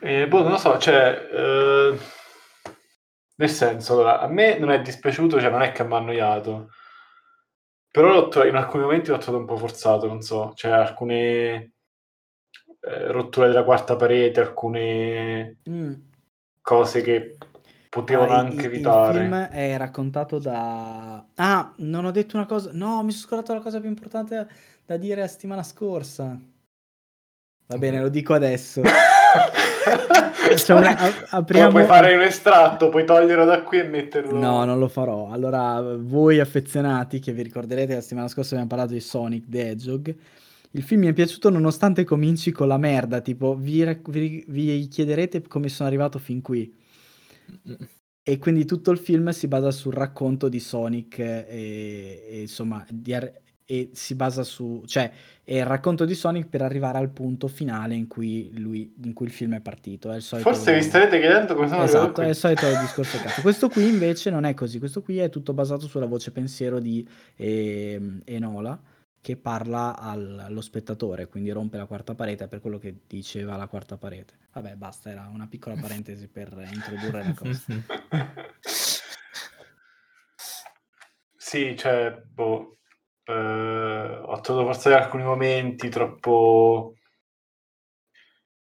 e... 0.00 0.22
Eh, 0.22 0.28
boh, 0.28 0.42
non 0.42 0.50
lo 0.50 0.58
so, 0.58 0.76
cioè, 0.76 1.28
eh, 1.32 1.98
nel 3.36 3.50
senso, 3.50 3.94
allora, 3.94 4.20
a 4.20 4.28
me 4.28 4.58
non 4.58 4.70
è 4.70 4.80
dispiaciuto, 4.80 5.40
cioè 5.40 5.50
non 5.50 5.62
è 5.62 5.72
che 5.72 5.84
mi 5.84 5.94
ha 5.94 5.96
annoiato. 5.96 6.70
Però 7.90 8.28
trovato, 8.28 8.48
in 8.48 8.56
alcuni 8.56 8.82
momenti 8.82 9.10
l'ho 9.10 9.18
trovato 9.18 9.42
un 9.42 9.48
po' 9.48 9.56
forzato, 9.56 10.06
non 10.06 10.20
so, 10.20 10.52
cioè 10.54 10.72
alcune 10.72 11.74
eh, 12.80 13.12
rotture 13.12 13.48
della 13.48 13.64
quarta 13.64 13.96
parete, 13.96 14.40
alcune 14.40 15.58
mm. 15.68 15.92
cose 16.60 17.02
che 17.02 17.36
potevano 17.88 18.32
ah, 18.32 18.38
anche 18.38 18.66
il, 18.66 18.72
evitare. 18.72 19.12
Il 19.12 19.20
film 19.20 19.46
è 19.46 19.76
raccontato 19.76 20.38
da... 20.38 21.24
Ah, 21.36 21.72
non 21.78 22.04
ho 22.04 22.10
detto 22.10 22.36
una 22.36 22.46
cosa... 22.46 22.70
No, 22.72 23.02
mi 23.04 23.12
sono 23.12 23.26
scordato 23.26 23.54
la 23.54 23.60
cosa 23.60 23.78
più 23.78 23.88
importante 23.88 24.48
da 24.84 24.96
dire 24.96 25.20
la 25.20 25.28
settimana 25.28 25.62
scorsa. 25.62 26.36
Va 27.66 27.78
bene, 27.78 28.00
lo 28.00 28.08
dico 28.08 28.34
adesso. 28.34 28.82
una, 30.68 30.96
apriamo... 31.30 31.70
puoi 31.70 31.84
fare 31.84 32.14
un 32.14 32.22
estratto, 32.22 32.88
puoi 32.88 33.04
toglierlo 33.04 33.44
da 33.44 33.62
qui 33.62 33.78
e 33.78 33.84
metterlo. 33.84 34.38
No, 34.38 34.64
non 34.64 34.78
lo 34.78 34.88
farò. 34.88 35.30
Allora, 35.30 35.96
voi 35.96 36.40
affezionati 36.40 37.20
che 37.20 37.32
vi 37.32 37.42
ricorderete 37.42 37.94
la 37.94 38.00
settimana 38.00 38.28
scorsa 38.28 38.50
abbiamo 38.50 38.68
parlato 38.68 38.92
di 38.92 39.00
Sonic 39.00 39.44
the 39.48 39.70
Hedgehog. 39.70 40.14
il 40.72 40.82
film 40.82 41.00
mi 41.00 41.06
è 41.08 41.12
piaciuto 41.12 41.50
nonostante 41.50 42.04
cominci 42.04 42.52
con 42.52 42.68
la 42.68 42.78
merda, 42.78 43.20
tipo 43.20 43.54
vi, 43.54 43.84
vi, 44.08 44.44
vi 44.46 44.88
chiederete 44.88 45.42
come 45.48 45.68
sono 45.68 45.88
arrivato 45.88 46.18
fin 46.18 46.42
qui. 46.42 46.82
E 48.26 48.38
quindi 48.38 48.64
tutto 48.64 48.90
il 48.90 48.98
film 48.98 49.30
si 49.30 49.48
basa 49.48 49.70
sul 49.70 49.92
racconto 49.92 50.48
di 50.48 50.58
Sonic 50.58 51.18
e, 51.18 52.26
e 52.26 52.40
insomma 52.40 52.84
di, 52.88 53.14
e 53.66 53.90
si 53.92 54.14
basa 54.14 54.42
su, 54.42 54.82
cioè 54.86 55.10
è 55.42 55.56
il 55.56 55.64
racconto 55.64 56.04
di 56.04 56.14
Sonic 56.14 56.48
per 56.48 56.62
arrivare 56.62 56.98
al 56.98 57.10
punto 57.10 57.48
finale 57.48 57.94
in 57.94 58.06
cui, 58.06 58.50
lui, 58.58 58.94
in 59.02 59.12
cui 59.12 59.26
il 59.26 59.32
film 59.32 59.54
è 59.54 59.60
partito. 59.60 60.10
È 60.10 60.20
solito... 60.20 60.50
Forse 60.50 60.74
vi 60.74 60.82
starete 60.82 61.18
chiedendo 61.18 61.54
come 61.54 61.68
sono 61.68 61.82
Esatto, 61.82 62.20
è 62.20 62.28
il 62.28 62.34
solito 62.34 62.66
discorso 62.80 63.18
cazzo. 63.18 63.40
Questo 63.40 63.68
qui 63.68 63.88
invece 63.88 64.30
non 64.30 64.44
è 64.44 64.54
così, 64.54 64.78
questo 64.78 65.02
qui 65.02 65.18
è 65.18 65.30
tutto 65.30 65.52
basato 65.52 65.86
sulla 65.86 66.06
voce 66.06 66.30
pensiero 66.30 66.78
di 66.78 67.06
eh, 67.36 68.20
Enola 68.24 68.80
che 69.20 69.36
parla 69.36 69.96
al, 69.96 70.38
allo 70.38 70.60
spettatore, 70.60 71.28
quindi 71.28 71.50
rompe 71.50 71.78
la 71.78 71.86
quarta 71.86 72.14
parete 72.14 72.46
per 72.46 72.60
quello 72.60 72.76
che 72.76 73.00
diceva 73.06 73.56
la 73.56 73.68
quarta 73.68 73.96
parete. 73.96 74.34
Vabbè, 74.52 74.74
basta, 74.74 75.10
era 75.10 75.30
una 75.32 75.46
piccola 75.46 75.76
parentesi 75.80 76.28
per 76.28 76.52
introdurre 76.70 77.24
la 77.24 77.34
cosa. 77.34 77.62
sì, 81.34 81.74
cioè, 81.74 82.22
boh, 82.34 82.73
eh, 83.24 84.18
ho 84.22 84.40
trovato 84.40 84.66
forse 84.66 84.94
alcuni 84.94 85.22
momenti 85.22 85.88
troppo... 85.88 86.94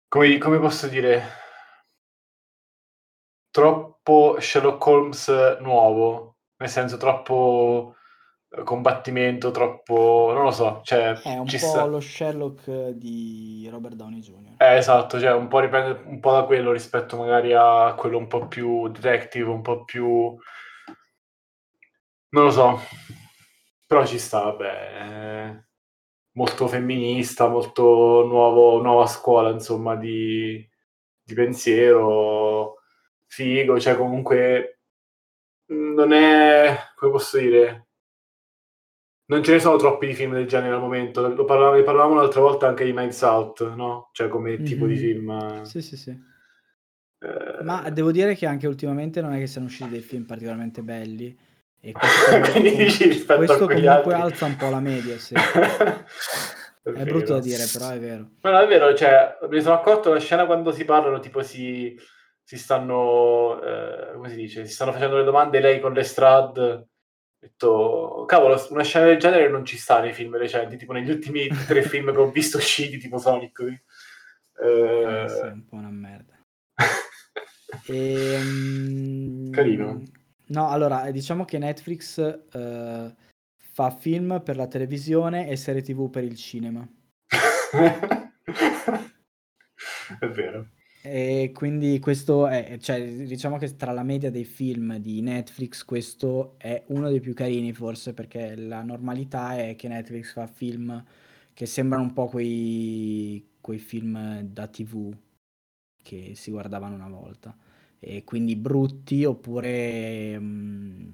Come, 0.08 0.38
come 0.38 0.60
posso 0.60 0.88
dire? 0.88 1.24
Troppo 3.52 4.38
Sherlock 4.40 4.86
Holmes 4.86 5.58
nuovo, 5.62 6.38
nel 6.58 6.70
senso 6.70 6.98
troppo 6.98 7.96
eh, 8.50 8.64
combattimento, 8.64 9.52
troppo... 9.52 10.32
non 10.34 10.44
lo 10.44 10.52
so, 10.52 10.82
cioè... 10.84 11.14
È 11.14 11.38
un 11.38 11.46
po' 11.46 11.58
sta... 11.58 11.86
lo 11.86 12.00
Sherlock 12.00 12.90
di 12.90 13.68
Robert 13.72 13.96
Downey 13.96 14.20
Jr. 14.20 14.56
Eh, 14.58 14.78
esatto, 14.78 15.20
cioè 15.20 15.34
un 15.34 15.48
po' 15.48 15.60
riprende 15.60 16.02
un 16.06 16.20
po' 16.20 16.32
da 16.32 16.44
quello 16.44 16.72
rispetto 16.72 17.18
magari 17.18 17.54
a 17.54 17.94
quello 17.96 18.18
un 18.18 18.28
po' 18.28 18.48
più 18.48 18.88
detective, 18.90 19.50
un 19.50 19.62
po' 19.62 19.84
più... 19.86 20.36
non 22.30 22.44
lo 22.44 22.52
so, 22.52 22.80
però 23.90 24.06
ci 24.06 24.20
sta, 24.20 24.44
vabbè, 24.44 25.64
molto 26.34 26.68
femminista, 26.68 27.48
molto 27.48 28.24
nuovo, 28.24 28.80
nuova 28.84 29.08
scuola, 29.08 29.50
insomma, 29.50 29.96
di, 29.96 30.64
di 31.24 31.34
pensiero, 31.34 32.76
figo, 33.26 33.80
cioè 33.80 33.98
comunque 33.98 34.82
non 35.70 36.14
è, 36.14 36.78
come 36.96 37.12
posso 37.12 37.40
dire, 37.40 37.88
non 39.26 39.44
ce 39.44 39.54
ne 39.54 39.60
sono 39.60 39.78
troppi 39.78 40.06
di 40.06 40.14
film 40.14 40.34
del 40.34 40.48
genere 40.48 40.76
al 40.76 40.82
momento. 40.82 41.28
Lo 41.28 41.46
parlavamo, 41.46 41.78
ne 41.78 41.84
parlavamo 41.84 42.14
l'altra 42.14 42.42
volta 42.42 42.68
anche 42.68 42.86
di 42.86 42.94
Nights 42.94 43.22
Out, 43.22 43.74
no? 43.74 44.12
Cioè 44.14 44.28
come 44.28 44.52
mm-hmm. 44.52 44.66
tipo 44.66 44.86
di 44.86 44.94
mhm. 44.94 45.00
film. 45.00 45.64
Sì, 45.64 45.82
sì, 45.82 45.98
sì. 45.98 46.12
Eh... 46.12 47.64
Ma 47.64 47.90
devo 47.90 48.12
dire 48.12 48.36
che 48.36 48.46
anche 48.46 48.68
ultimamente 48.68 49.20
non 49.20 49.34
è 49.34 49.40
che 49.40 49.48
siano 49.48 49.66
usciti 49.66 49.90
dei 49.90 50.02
film 50.02 50.26
particolarmente 50.26 50.84
belli. 50.84 51.48
E 51.82 51.94
questo, 51.94 52.60
dici, 52.60 53.26
questo 53.26 53.58
comunque 53.58 53.88
altri. 53.88 54.14
alza 54.14 54.46
un 54.46 54.56
po' 54.58 54.70
la 54.70 54.80
media, 54.80 55.18
sì. 55.18 55.34
è, 56.84 56.90
è 56.90 57.04
brutto 57.06 57.34
da 57.34 57.40
dire, 57.40 57.66
però 57.72 57.90
è 57.90 58.00
vero. 58.00 58.32
No, 58.42 58.52
no, 58.52 58.60
è 58.60 58.68
vero, 58.68 58.94
cioè, 58.94 59.38
mi 59.50 59.62
sono 59.62 59.76
accorto 59.76 60.12
la 60.14 60.20
scena 60.20 60.46
quando 60.46 60.72
si 60.72 60.84
parlano, 60.84 61.20
tipo 61.20 61.42
si, 61.42 61.98
si 62.44 62.58
stanno, 62.58 63.62
eh, 63.64 64.12
come 64.14 64.30
si 64.30 64.36
dice, 64.36 64.66
si 64.66 64.74
stanno 64.74 64.92
facendo 64.92 65.18
le 65.18 65.24
domande 65.24 65.62
lei 65.62 65.80
con 65.80 65.94
le 65.94 66.04
strad. 66.04 66.58
Ho 66.58 66.88
detto, 67.40 68.26
cavolo, 68.28 68.62
una 68.72 68.84
scena 68.84 69.06
del 69.06 69.18
genere 69.18 69.48
non 69.48 69.64
ci 69.64 69.78
sta 69.78 70.02
nei 70.02 70.12
film 70.12 70.36
recenti, 70.38 70.76
tipo 70.76 70.92
negli 70.92 71.10
ultimi 71.10 71.48
tre 71.48 71.82
film 71.82 72.12
che 72.12 72.20
ho 72.20 72.30
visto 72.30 72.58
usciti, 72.58 72.98
tipo 72.98 73.18
Sonic. 73.18 73.62
Eh, 73.62 74.66
eh, 74.66 75.30
sì, 75.30 75.40
è 75.40 75.52
un 75.52 75.66
po' 75.66 75.76
una 75.76 75.90
merda. 75.90 76.38
e, 77.88 78.36
um... 78.36 79.50
Carino. 79.52 80.04
No, 80.50 80.70
allora, 80.70 81.06
eh, 81.06 81.12
diciamo 81.12 81.46
che 81.46 81.58
Netflix 81.60 82.18
eh, 82.20 83.16
fa 83.58 83.92
film 83.92 84.42
per 84.44 84.56
la 84.56 84.68
televisione 84.68 85.48
e 85.48 85.56
serie 85.56 85.82
TV 85.82 86.10
per 86.10 86.24
il 86.24 86.36
cinema. 86.36 86.88
è 90.20 90.28
vero. 90.28 90.70
E 91.02 91.52
quindi 91.54 92.00
questo 92.00 92.48
è, 92.48 92.78
cioè, 92.80 93.10
diciamo 93.26 93.58
che 93.58 93.76
tra 93.76 93.94
la 93.94 94.04
media 94.04 94.30
dei 94.32 94.44
film 94.44 94.98
di 94.98 95.22
Netflix 95.22 95.86
questo 95.86 96.56
è 96.58 96.84
uno 96.88 97.10
dei 97.10 97.22
più 97.22 97.34
carini 97.34 97.72
forse 97.72 98.14
perché 98.14 98.56
la 98.56 98.82
normalità 98.82 99.56
è 99.56 99.76
che 99.78 99.88
Netflix 99.88 100.34
fa 100.34 100.46
film 100.46 101.02
che 101.54 101.66
sembrano 101.66 102.04
un 102.04 102.12
po' 102.12 102.28
quei, 102.28 103.52
quei 103.62 103.78
film 103.80 104.42
da 104.42 104.68
TV 104.68 105.16
che 106.04 106.34
si 106.36 106.52
guardavano 106.52 106.96
una 106.96 107.08
volta 107.08 107.56
e 108.00 108.24
quindi 108.24 108.56
brutti 108.56 109.26
oppure 109.26 110.40
mh, 110.40 111.14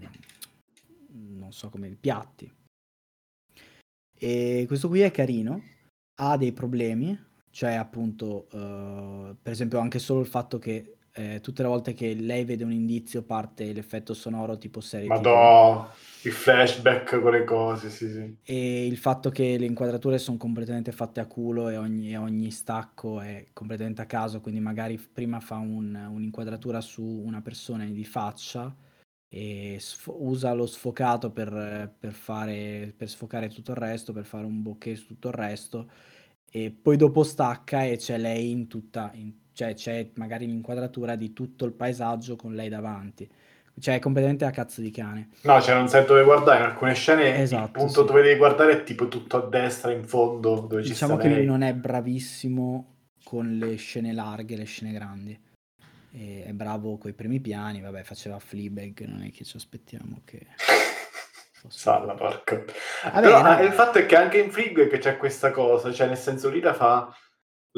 mm, 1.12 1.38
non 1.38 1.52
so 1.52 1.70
come 1.70 1.90
piatti. 1.90 2.52
E 4.18 4.64
questo 4.68 4.88
qui 4.88 5.02
è 5.02 5.12
carino, 5.12 5.62
ha 6.16 6.38
dei 6.38 6.54
problemi, 6.54 7.18
cioè 7.50 7.74
appunto 7.74 8.48
uh, 8.52 9.36
per 9.42 9.52
esempio 9.52 9.80
anche 9.80 10.00
solo 10.00 10.22
il 10.22 10.28
fatto 10.28 10.58
che 10.58 10.98
eh, 11.18 11.40
tutte 11.40 11.62
le 11.62 11.70
volte 11.70 11.94
che 11.94 12.14
lei 12.14 12.44
vede 12.44 12.66
un 12.66 12.74
indizio 12.74 13.24
parte 13.24 13.72
l'effetto 13.72 14.14
sonoro 14.14 14.58
tipo 14.58 14.82
serie 14.82 15.08
Madò, 15.08 15.90
i 16.24 16.30
flashback 16.30 17.22
con 17.22 17.32
le 17.32 17.46
cose, 17.46 17.90
sì, 17.90 18.12
sì. 18.12 18.36
E 18.44 18.86
il 18.86 18.98
fatto 18.98 19.30
che 19.30 19.58
le 19.58 19.66
inquadrature 19.66 20.18
sono 20.18 20.36
completamente 20.36 20.92
fatte 20.92 21.22
a 21.22 21.26
culo 21.26 21.70
e 21.70 21.78
ogni, 21.78 22.18
ogni 22.18 22.52
stacco 22.52 23.22
è 23.22 23.48
completamente 23.54 24.02
a 24.02 24.06
caso, 24.06 24.42
quindi 24.42 24.60
magari 24.60 24.98
prima 24.98 25.40
fa 25.40 25.56
un, 25.56 25.96
un'inquadratura 25.96 26.82
su 26.82 27.04
una 27.04 27.42
persona 27.42 27.86
di 27.86 28.04
faccia 28.04 28.76
e 29.30 29.78
sf- 29.80 30.14
usa 30.18 30.54
lo 30.54 30.66
sfocato 30.66 31.32
per, 31.32 31.96
per, 31.98 32.12
fare, 32.12 32.94
per 32.96 33.10
sfocare 33.10 33.48
tutto 33.48 33.72
il 33.72 33.78
resto, 33.78 34.12
per 34.12 34.26
fare 34.26 34.46
un 34.46 34.62
bokeh 34.62 34.96
su 34.96 35.08
tutto 35.08 35.30
il 35.30 35.34
resto 35.34 35.90
e 36.50 36.72
poi 36.72 36.98
dopo 36.98 37.24
stacca 37.24 37.84
e 37.84 37.98
c'è 37.98 38.18
lei 38.18 38.52
in 38.52 38.68
tutta, 38.68 39.12
in, 39.14 39.32
cioè 39.56 39.74
c'è 39.74 40.10
magari 40.16 40.46
l'inquadratura 40.46 41.16
di 41.16 41.32
tutto 41.32 41.64
il 41.64 41.72
paesaggio 41.72 42.36
con 42.36 42.54
lei 42.54 42.68
davanti. 42.68 43.28
Cioè 43.80 43.96
è 43.96 44.00
completamente 44.00 44.46
a 44.46 44.52
cazzo 44.52 44.82
di 44.82 44.92
cane. 44.92 45.30
No, 45.42 45.62
cioè 45.62 45.76
non 45.76 45.88
sai 45.88 46.06
dove 46.06 46.24
guardare, 46.24 46.60
in 46.60 46.66
alcune 46.66 46.94
scene 46.94 47.42
esatto, 47.42 47.64
il 47.66 47.72
punto 47.72 48.02
sì. 48.02 48.08
dove 48.08 48.22
devi 48.22 48.38
guardare 48.38 48.74
è 48.74 48.84
tipo 48.84 49.08
tutto 49.08 49.38
a 49.38 49.48
destra, 49.48 49.92
in 49.92 50.06
fondo, 50.06 50.66
dove 50.68 50.82
diciamo 50.82 51.16
che 51.16 51.28
lei. 51.28 51.38
lui 51.38 51.46
non 51.46 51.62
è 51.62 51.74
bravissimo 51.74 52.94
con 53.24 53.58
le 53.58 53.76
scene 53.76 54.14
larghe, 54.14 54.58
le 54.58 54.66
scene 54.66 54.92
grandi. 54.92 55.40
E 56.12 56.44
è 56.46 56.52
bravo 56.52 56.98
coi 56.98 57.14
primi 57.14 57.40
piani, 57.40 57.82
vabbè, 57.82 58.04
faceva 58.04 58.40
Fleabag, 58.40 59.06
non 59.08 59.24
è 59.24 59.32
che 59.32 59.44
ci 59.46 59.56
aspettiamo 59.56 60.22
che... 60.26 60.48
Salla, 61.68 62.14
porca. 62.14 62.64
Vabbè, 63.04 63.22
Però 63.22 63.42
no. 63.42 63.62
il 63.62 63.72
fatto 63.72 63.98
è 63.98 64.06
che 64.06 64.16
anche 64.16 64.38
in 64.38 64.52
Fleabag 64.52 64.98
c'è 65.00 65.18
questa 65.18 65.52
cosa, 65.52 65.92
cioè 65.92 66.08
nel 66.08 66.18
senso 66.18 66.50
lì 66.50 66.60
la 66.60 66.74
fa, 66.74 67.14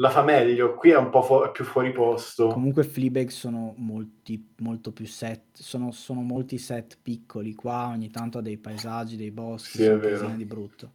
la 0.00 0.10
fa 0.10 0.22
meglio, 0.22 0.74
qui 0.74 0.90
è 0.90 0.96
un 0.96 1.10
po' 1.10 1.22
fu- 1.22 1.50
più 1.52 1.64
fuori 1.64 1.92
posto. 1.92 2.48
Comunque 2.48 2.84
Fleabag 2.84 3.28
sono 3.28 3.74
molti, 3.76 4.54
molto 4.58 4.92
più 4.92 5.06
set, 5.06 5.58
sono, 5.58 5.90
sono, 5.90 6.20
molti 6.20 6.58
set 6.58 6.98
piccoli, 7.00 7.54
qua 7.54 7.88
ogni 7.88 8.10
tanto 8.10 8.38
ha 8.38 8.42
dei 8.42 8.58
paesaggi, 8.58 9.16
dei 9.16 9.30
boschi, 9.30 9.78
sì, 9.78 9.84
è 9.84 9.96
vero. 9.96 10.28
di 10.28 10.44
brutto. 10.44 10.92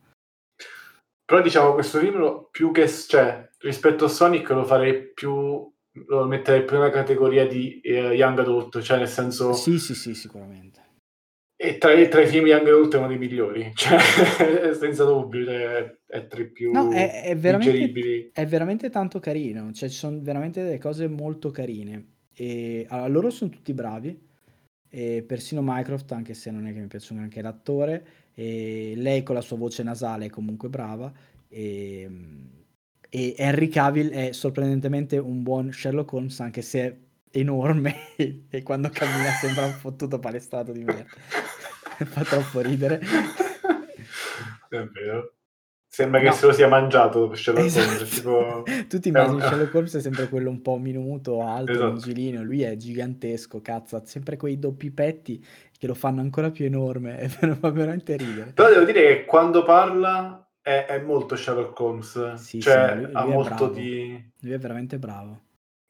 Però 1.25 1.41
diciamo 1.41 1.73
questo 1.73 1.99
libro 1.99 2.47
più 2.51 2.71
che, 2.71 2.87
cioè, 2.87 3.49
rispetto 3.59 4.05
a 4.05 4.09
Sonic 4.09 4.49
lo 4.49 4.65
farei 4.65 5.11
più 5.13 5.71
lo 6.07 6.25
metterei 6.25 6.63
più 6.65 6.77
nella 6.77 6.89
categoria 6.89 7.47
di 7.47 7.79
eh, 7.81 8.13
young 8.13 8.39
adult, 8.39 8.81
cioè 8.81 8.97
nel 8.97 9.07
senso... 9.07 9.53
Sì, 9.53 9.77
sì, 9.77 9.93
sì, 9.93 10.15
sicuramente. 10.15 10.82
E 11.55 11.77
tra, 11.77 11.93
tra, 12.07 12.21
i 12.21 12.27
film 12.27 12.47
Young 12.47 12.67
Adult 12.67 12.95
è 12.95 12.97
uno 12.97 13.07
dei 13.07 13.17
migliori, 13.17 13.71
cioè, 13.75 13.99
senza 14.73 15.05
dubbio, 15.05 15.45
cioè, 15.45 15.97
è 16.07 16.27
tra 16.27 16.41
i 16.41 16.49
più 16.49 16.71
no, 16.71 16.91
è, 16.91 17.23
è 17.23 17.37
veramente, 17.37 18.31
è 18.33 18.45
veramente 18.45 18.89
tanto 18.89 19.19
carino, 19.19 19.71
cioè 19.71 19.87
ci 19.87 19.95
sono 19.95 20.19
veramente 20.21 20.63
delle 20.63 20.79
cose 20.79 21.07
molto 21.07 21.51
carine. 21.51 22.07
E, 22.35 22.85
allora, 22.89 23.07
loro 23.07 23.29
sono 23.29 23.51
tutti 23.51 23.73
bravi, 23.73 24.19
e 24.89 25.23
persino 25.25 25.61
Mycroft, 25.63 26.11
anche 26.11 26.33
se 26.33 26.51
non 26.51 26.67
è 26.67 26.73
che 26.73 26.79
mi 26.79 26.87
piace 26.87 27.13
anche 27.13 27.41
l'attore, 27.41 28.05
e 28.33 28.93
lei 28.95 29.23
con 29.23 29.35
la 29.35 29.41
sua 29.41 29.57
voce 29.57 29.83
nasale 29.83 30.25
è 30.25 30.29
comunque 30.29 30.69
brava, 30.69 31.11
e, 31.47 32.09
e 33.09 33.35
Henry 33.37 33.67
Cavill 33.69 34.09
è 34.09 34.31
sorprendentemente 34.33 35.17
un 35.17 35.43
buon 35.43 35.71
Sherlock 35.71 36.11
Holmes, 36.11 36.39
anche 36.39 36.61
se 36.61 37.02
enorme 37.33 38.15
e 38.15 38.63
quando 38.63 38.89
cammina 38.89 39.31
sembra 39.31 39.65
un 39.65 39.73
fottuto 39.73 40.19
palestrato 40.19 40.71
di 40.71 40.83
merda. 40.83 41.05
Fa 42.05 42.23
troppo 42.23 42.61
ridere. 42.61 42.99
È 44.69 44.83
vero. 44.83 45.33
Sembra 45.87 46.21
no. 46.21 46.29
che 46.29 46.35
se 46.35 46.45
lo 46.47 46.53
sia 46.53 46.67
mangiato 46.67 47.35
Sherlock 47.35 47.65
esatto. 47.65 47.91
Holmes. 47.91 48.09
Tipo... 48.09 48.63
tu 48.89 48.99
ti 48.99 49.09
immagini 49.09 49.35
un... 49.35 49.41
Sherlock 49.41 49.73
Holmes 49.75 49.95
è 49.95 50.01
sempre 50.01 50.27
quello 50.27 50.49
un 50.49 50.61
po' 50.63 50.77
minuto, 50.77 51.41
alto, 51.43 51.71
esatto. 51.71 51.87
longilino. 51.87 52.43
Lui 52.43 52.63
è 52.63 52.75
gigantesco, 52.75 53.61
cazzo. 53.61 53.97
Ha 53.97 54.01
sempre 54.03 54.35
quei 54.35 54.57
doppi 54.57 54.89
petti 54.89 55.43
che 55.77 55.85
lo 55.85 55.93
fanno 55.93 56.21
ancora 56.21 56.49
più 56.49 56.65
enorme. 56.65 57.19
E 57.19 57.29
fa 57.29 57.69
veramente 57.69 58.17
ridere. 58.17 58.53
Però 58.53 58.69
devo 58.69 58.85
dire 58.85 59.01
che 59.01 59.25
quando 59.25 59.63
parla 59.63 60.43
è, 60.63 60.85
è 60.87 60.99
molto 60.99 61.35
Sherlock 61.35 61.79
Holmes, 61.79 62.33
Sì, 62.33 62.59
cioè 62.59 62.93
sì, 62.95 62.95
lui, 62.95 63.13
ha 63.13 63.23
lui 63.23 63.31
è 63.31 63.35
molto 63.35 63.55
bravo. 63.55 63.73
di... 63.73 64.31
Lui 64.39 64.51
è 64.51 64.57
veramente 64.57 64.97
bravo. 64.97 65.41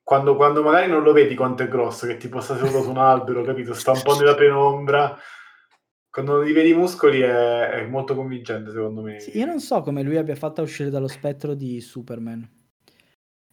Quando, 0.04 0.36
quando 0.36 0.62
magari 0.62 0.90
non 0.92 1.02
lo 1.02 1.14
vedi 1.14 1.34
quanto 1.34 1.64
è 1.64 1.68
grosso, 1.70 2.06
che 2.06 2.18
tipo 2.18 2.42
sta 2.42 2.58
seduto 2.58 2.84
su 2.84 2.90
un 2.90 2.98
albero, 2.98 3.42
capito? 3.44 3.74
Sta 3.74 3.92
un 3.92 4.02
po' 4.04 4.16
nella 4.20 4.36
penombra. 4.36 5.18
Quando 6.10 6.44
gli 6.46 6.54
vedi 6.54 6.72
i 6.72 6.76
muscoli 6.76 7.22
è, 7.22 7.70
è 7.70 7.86
molto 7.88 8.14
convincente, 8.14 8.72
secondo 8.72 9.02
me. 9.02 9.20
Sì, 9.20 9.38
io 9.38 9.46
non 9.46 9.60
so 9.60 9.82
come 9.82 10.04
lui 10.04 10.18
abbia 10.18 10.36
fatto 10.36 10.62
a 10.62 10.64
uscire 10.66 10.90
dallo 10.90 11.08
spettro 11.08 11.54
di 11.56 11.80
Superman. 11.80 12.48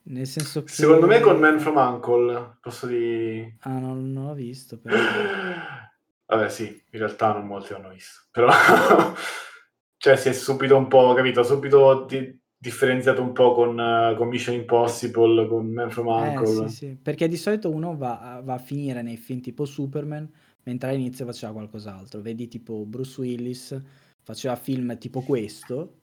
Nel 0.02 0.26
senso 0.26 0.64
che... 0.64 0.72
Secondo 0.72 1.06
me 1.06 1.20
con 1.20 1.38
Man 1.38 1.60
from 1.60 1.76
Uncle, 1.76 2.58
posso 2.60 2.86
dire... 2.86 3.56
Ah, 3.60 3.78
non, 3.78 4.10
non 4.12 4.26
l'ho 4.26 4.34
visto, 4.34 4.78
però. 4.80 4.96
Vabbè, 6.26 6.48
sì, 6.48 6.64
in 6.64 6.98
realtà 6.98 7.32
non 7.32 7.46
molti 7.46 7.72
l'hanno 7.72 7.90
visto. 7.90 8.22
Però, 8.30 8.50
cioè, 9.96 10.16
si 10.16 10.28
è 10.28 10.32
subito 10.32 10.76
un 10.76 10.88
po', 10.88 11.12
capito? 11.14 11.42
Subito 11.42 12.04
di- 12.08 12.39
differenziato 12.60 13.22
un 13.22 13.32
po' 13.32 13.54
con, 13.54 13.78
eh, 13.80 14.14
con 14.16 14.28
Mission 14.28 14.54
Impossible, 14.54 15.48
con 15.48 15.66
Man 15.72 15.90
from 15.90 16.08
Eh, 16.08 16.36
Uncle. 16.36 16.68
sì, 16.68 16.74
sì. 16.76 16.98
Perché 17.00 17.26
di 17.26 17.36
solito 17.38 17.70
uno 17.70 17.96
va, 17.96 18.40
va 18.44 18.54
a 18.54 18.58
finire 18.58 19.00
nei 19.02 19.16
film 19.16 19.40
tipo 19.40 19.64
Superman, 19.64 20.30
mentre 20.64 20.90
all'inizio 20.90 21.24
faceva 21.24 21.52
qualcos'altro. 21.52 22.20
Vedi 22.20 22.48
tipo 22.48 22.84
Bruce 22.84 23.20
Willis 23.20 23.82
faceva 24.22 24.54
film 24.56 24.98
tipo 24.98 25.22
questo 25.22 25.94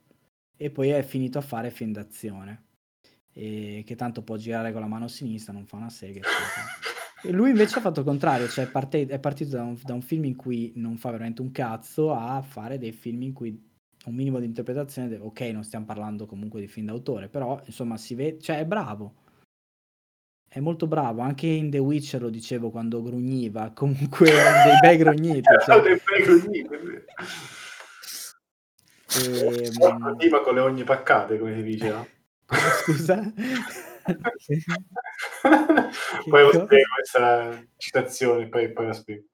e 0.57 0.71
poi 0.71 0.89
è 0.89 1.03
finito 1.03 1.37
a 1.37 1.41
fare 1.41 1.69
film 1.69 1.91
d'azione. 1.91 2.63
E 3.31 3.83
che 3.85 3.95
tanto 3.95 4.23
può 4.23 4.35
girare 4.35 4.71
con 4.71 4.81
la 4.81 4.87
mano 4.87 5.07
sinistra, 5.07 5.53
non 5.53 5.65
fa 5.67 5.77
una 5.77 5.89
sega. 5.89 6.21
E 7.23 7.31
lui 7.31 7.49
invece 7.49 7.79
ha 7.79 7.81
fatto 7.81 8.01
il 8.01 8.05
contrario, 8.05 8.47
cioè 8.47 8.67
parte- 8.69 9.07
è 9.07 9.19
partito 9.19 9.55
da 9.55 9.63
un, 9.63 9.75
da 9.83 9.95
un 9.95 10.03
film 10.03 10.25
in 10.25 10.35
cui 10.35 10.71
non 10.75 10.97
fa 10.97 11.09
veramente 11.09 11.41
un 11.41 11.51
cazzo 11.51 12.13
a 12.13 12.39
fare 12.43 12.77
dei 12.77 12.91
film 12.91 13.23
in 13.23 13.33
cui 13.33 13.66
un 14.07 14.15
minimo 14.15 14.39
di 14.39 14.45
interpretazione, 14.45 15.09
de- 15.09 15.17
ok, 15.17 15.41
non 15.51 15.63
stiamo 15.63 15.85
parlando 15.85 16.25
comunque 16.25 16.59
di 16.59 16.67
film 16.67 16.87
d'autore, 16.87 17.27
però 17.27 17.61
insomma 17.65 17.97
si 17.97 18.15
vede, 18.15 18.39
cioè 18.39 18.59
è 18.59 18.65
bravo. 18.65 19.25
È 20.49 20.59
molto 20.59 20.87
bravo, 20.87 21.21
anche 21.21 21.45
in 21.45 21.69
The 21.69 21.77
Witcher 21.77 22.21
lo 22.21 22.29
dicevo 22.29 22.69
quando 22.69 23.03
grugniva, 23.03 23.71
comunque 23.75 24.31
dei 24.31 24.79
bei 24.81 24.97
grugniti. 24.97 25.41
cioè. 25.65 25.81
Dei 25.81 26.01
bei 26.03 26.23
grugniti. 26.23 26.75
Ehm, 29.19 30.15
Prima 30.17 30.41
con 30.41 30.53
le 30.53 30.59
ogne 30.61 30.83
paccate, 30.83 31.37
come 31.37 31.53
si 31.55 31.63
dice, 31.63 31.89
no? 31.89 32.07
Scusa? 32.83 33.33
poi 36.29 36.41
lo 36.41 36.51
spiego 36.51 36.93
questa 36.95 37.61
citazione, 37.75 38.47
poi, 38.47 38.71
poi 38.71 38.85
la 38.85 38.93
spiego. 38.93 39.25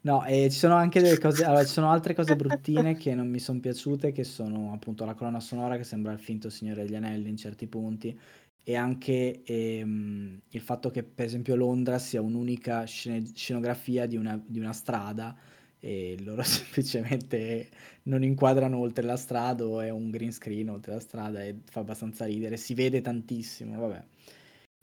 No, 0.00 0.24
e 0.24 0.48
ci 0.50 0.58
sono 0.58 0.74
anche 0.74 1.00
delle 1.00 1.18
cose, 1.18 1.44
allora 1.44 1.64
ci 1.64 1.72
sono 1.72 1.90
altre 1.90 2.14
cose 2.14 2.36
bruttine 2.36 2.96
che 2.96 3.14
non 3.14 3.28
mi 3.28 3.40
sono 3.40 3.58
piaciute, 3.60 4.12
che 4.12 4.22
sono 4.24 4.72
appunto 4.72 5.04
la 5.04 5.14
colonna 5.14 5.40
sonora 5.40 5.76
che 5.76 5.82
sembra 5.84 6.12
il 6.12 6.20
finto 6.20 6.50
Signore 6.50 6.84
degli 6.84 6.94
Anelli 6.94 7.28
in 7.28 7.36
certi 7.36 7.66
punti, 7.66 8.18
e 8.62 8.76
anche 8.76 9.42
ehm, 9.44 10.40
il 10.50 10.60
fatto 10.60 10.90
che 10.90 11.02
per 11.02 11.26
esempio 11.26 11.56
Londra 11.56 11.98
sia 11.98 12.20
un'unica 12.22 12.84
scene- 12.84 13.24
scenografia 13.34 14.06
di 14.06 14.16
una, 14.16 14.40
di 14.44 14.58
una 14.60 14.72
strada 14.72 15.36
e 15.80 16.16
loro 16.20 16.42
semplicemente 16.44 17.68
non 18.04 18.22
inquadrano 18.22 18.78
oltre 18.78 19.04
la 19.04 19.16
strada 19.16 19.64
o 19.66 19.80
è 19.80 19.90
un 19.90 20.10
green 20.10 20.32
screen 20.32 20.68
oltre 20.70 20.92
la 20.94 21.00
strada 21.00 21.42
e 21.42 21.60
fa 21.64 21.80
abbastanza 21.80 22.24
ridere, 22.24 22.56
si 22.56 22.74
vede 22.74 23.00
tantissimo, 23.00 23.78
vabbè. 23.78 24.04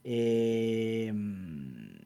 Ehm, 0.02 2.05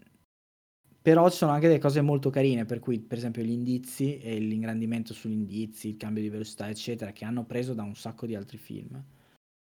Però 1.02 1.30
ci 1.30 1.38
sono 1.38 1.52
anche 1.52 1.68
delle 1.68 1.80
cose 1.80 2.02
molto 2.02 2.30
carine, 2.30 2.66
per 2.66 2.80
cui 2.80 3.00
per 3.00 3.18
esempio 3.18 3.42
gli 3.42 3.52
indizi 3.52 4.18
e 4.20 4.38
l'ingrandimento 4.38 5.14
sugli 5.14 5.32
indizi, 5.32 5.90
il 5.90 5.98
cambio 5.98 6.22
di 6.22 6.30
velocità, 6.30 6.68
eccetera, 6.70 7.12
che 7.12 7.26
hanno 7.26 7.46
preso 7.46 7.74
da 7.74 7.84
un 7.84 7.96
sacco 7.96 8.26
di 8.26 8.36
altri 8.36 8.58
film. 8.58 9.02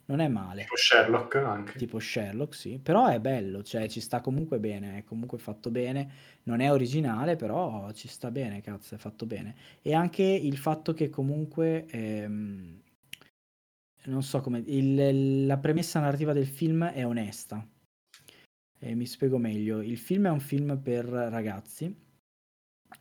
Non 0.06 0.18
è 0.18 0.26
male. 0.28 0.62
Tipo 0.62 0.76
Sherlock 0.76 1.34
anche. 1.36 1.78
Tipo 1.78 2.00
Sherlock, 2.00 2.54
sì, 2.54 2.80
però 2.82 3.06
è 3.06 3.20
bello, 3.20 3.62
cioè 3.62 3.88
ci 3.88 4.00
sta 4.00 4.20
comunque 4.20 4.58
bene, 4.58 4.98
è 4.98 5.04
comunque 5.04 5.38
fatto 5.38 5.70
bene, 5.70 6.10
non 6.44 6.58
è 6.60 6.72
originale, 6.72 7.36
però 7.36 7.92
ci 7.92 8.08
sta 8.08 8.30
bene, 8.32 8.60
cazzo, 8.60 8.96
è 8.96 8.98
fatto 8.98 9.24
bene. 9.26 9.54
E 9.82 9.94
anche 9.94 10.24
il 10.24 10.56
fatto 10.56 10.94
che 10.94 11.10
comunque, 11.10 11.86
ehm, 11.86 12.80
non 14.06 14.22
so 14.22 14.40
come, 14.40 14.62
il- 14.66 15.46
la 15.46 15.58
premessa 15.58 16.00
narrativa 16.00 16.32
del 16.32 16.46
film 16.46 16.86
è 16.86 17.06
onesta. 17.06 17.64
E 18.82 18.94
mi 18.94 19.04
spiego 19.04 19.36
meglio, 19.36 19.82
il 19.82 19.98
film 19.98 20.26
è 20.26 20.30
un 20.30 20.40
film 20.40 20.78
per 20.78 21.04
ragazzi 21.04 21.94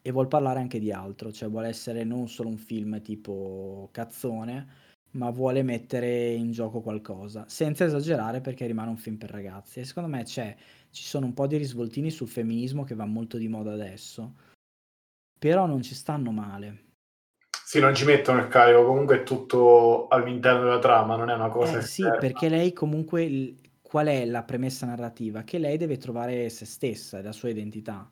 e 0.02 0.12
vuol 0.12 0.28
parlare 0.28 0.60
anche 0.60 0.78
di 0.78 0.92
altro, 0.92 1.32
cioè 1.32 1.50
vuole 1.50 1.70
essere 1.70 2.04
non 2.04 2.28
solo 2.28 2.50
un 2.50 2.58
film 2.58 3.02
tipo 3.02 3.88
cazzone, 3.94 4.68
ma 5.12 5.30
vuole 5.30 5.64
mettere 5.64 6.32
in 6.32 6.52
gioco 6.52 6.82
qualcosa, 6.82 7.46
senza 7.48 7.86
esagerare 7.86 8.42
perché 8.42 8.66
rimane 8.66 8.90
un 8.90 8.98
film 8.98 9.16
per 9.16 9.32
ragazzi. 9.32 9.80
E 9.80 9.86
secondo 9.86 10.10
me 10.10 10.24
c'è, 10.24 10.54
ci 10.92 11.04
sono 11.04 11.26
un 11.26 11.34
po' 11.34 11.48
di 11.48 11.56
risvoltini 11.56 12.12
sul 12.12 12.28
femminismo 12.28 12.84
che 12.84 12.94
va 12.96 13.06
molto 13.06 13.38
di 13.38 13.48
moda 13.48 13.72
adesso, 13.72 14.36
però 15.40 15.66
non 15.66 15.82
ci 15.82 15.96
stanno 15.96 16.32
male. 16.32 16.88
Sì, 17.64 17.80
non 17.80 17.96
ci 17.96 18.04
mettono 18.04 18.40
il 18.42 18.48
carico, 18.48 18.86
comunque 18.86 19.22
è 19.22 19.24
tutto 19.24 20.08
all'interno 20.08 20.64
della 20.64 20.80
trama, 20.80 21.16
non 21.16 21.30
è 21.30 21.36
una 21.36 21.50
cosa 21.50 21.78
Eh 21.78 21.82
sì, 21.84 22.02
perché 22.02 22.50
lei 22.50 22.74
comunque, 22.74 23.56
qual 23.90 24.06
è 24.06 24.24
la 24.24 24.44
premessa 24.44 24.86
narrativa? 24.86 25.42
Che 25.42 25.58
lei 25.58 25.76
deve 25.76 25.98
trovare 25.98 26.48
se 26.50 26.66
stessa 26.66 27.24
la 27.24 27.32
sua 27.32 27.50
identità. 27.50 28.08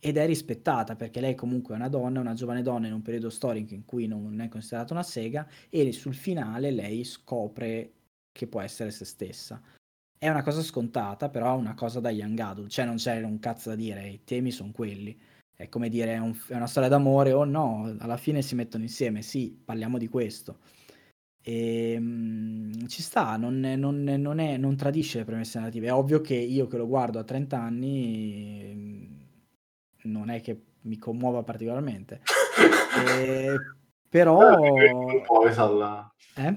Ed 0.00 0.16
è 0.16 0.26
rispettata 0.26 0.96
perché 0.96 1.20
lei 1.20 1.36
comunque 1.36 1.74
è 1.74 1.76
una 1.76 1.88
donna, 1.88 2.18
una 2.18 2.34
giovane 2.34 2.62
donna 2.62 2.88
in 2.88 2.94
un 2.94 3.02
periodo 3.02 3.30
storico 3.30 3.72
in 3.72 3.84
cui 3.84 4.08
non 4.08 4.40
è 4.40 4.48
considerata 4.48 4.92
una 4.92 5.04
sega 5.04 5.46
e 5.68 5.92
sul 5.92 6.14
finale 6.14 6.72
lei 6.72 7.04
scopre 7.04 7.92
che 8.32 8.48
può 8.48 8.60
essere 8.62 8.90
se 8.90 9.04
stessa. 9.04 9.62
È 10.18 10.28
una 10.28 10.42
cosa 10.42 10.60
scontata, 10.60 11.28
però 11.28 11.54
è 11.54 11.58
una 11.58 11.74
cosa 11.74 12.00
da 12.00 12.10
young 12.10 12.38
adult, 12.40 12.70
cioè 12.70 12.84
non 12.84 12.96
c'è 12.96 13.22
un 13.22 13.38
cazzo 13.38 13.68
da 13.68 13.76
dire, 13.76 14.08
i 14.08 14.24
temi 14.24 14.50
sono 14.50 14.72
quelli. 14.72 15.16
È 15.54 15.68
come 15.68 15.88
dire, 15.88 16.14
è, 16.14 16.18
un- 16.18 16.36
è 16.48 16.56
una 16.56 16.66
storia 16.66 16.88
d'amore 16.88 17.32
o 17.32 17.44
no, 17.44 17.94
alla 18.00 18.16
fine 18.16 18.42
si 18.42 18.56
mettono 18.56 18.82
insieme, 18.82 19.22
sì, 19.22 19.56
parliamo 19.64 19.98
di 19.98 20.08
questo. 20.08 20.58
E, 21.42 21.96
mm, 21.98 22.86
ci 22.86 23.02
sta, 23.02 23.36
non, 23.36 23.60
non 23.60 24.02
non 24.02 24.38
è- 24.38 24.56
non 24.56 24.76
tradisce 24.76 25.18
le 25.18 25.24
premesse 25.24 25.58
narrative. 25.58 25.86
È 25.88 25.92
ovvio 25.92 26.20
che 26.20 26.34
io 26.34 26.66
che 26.66 26.76
lo 26.76 26.86
guardo 26.86 27.18
a 27.18 27.24
30 27.24 27.58
anni 27.60 28.72
mm, 28.74 29.04
non 30.04 30.30
è 30.30 30.40
che 30.40 30.60
mi 30.82 30.98
commuova 30.98 31.42
particolarmente. 31.42 32.20
Eh, 32.90 33.54
però... 34.08 34.58
Un 34.58 35.22
po', 35.24 35.50
Salla. 35.52 36.12
Eh? 36.34 36.56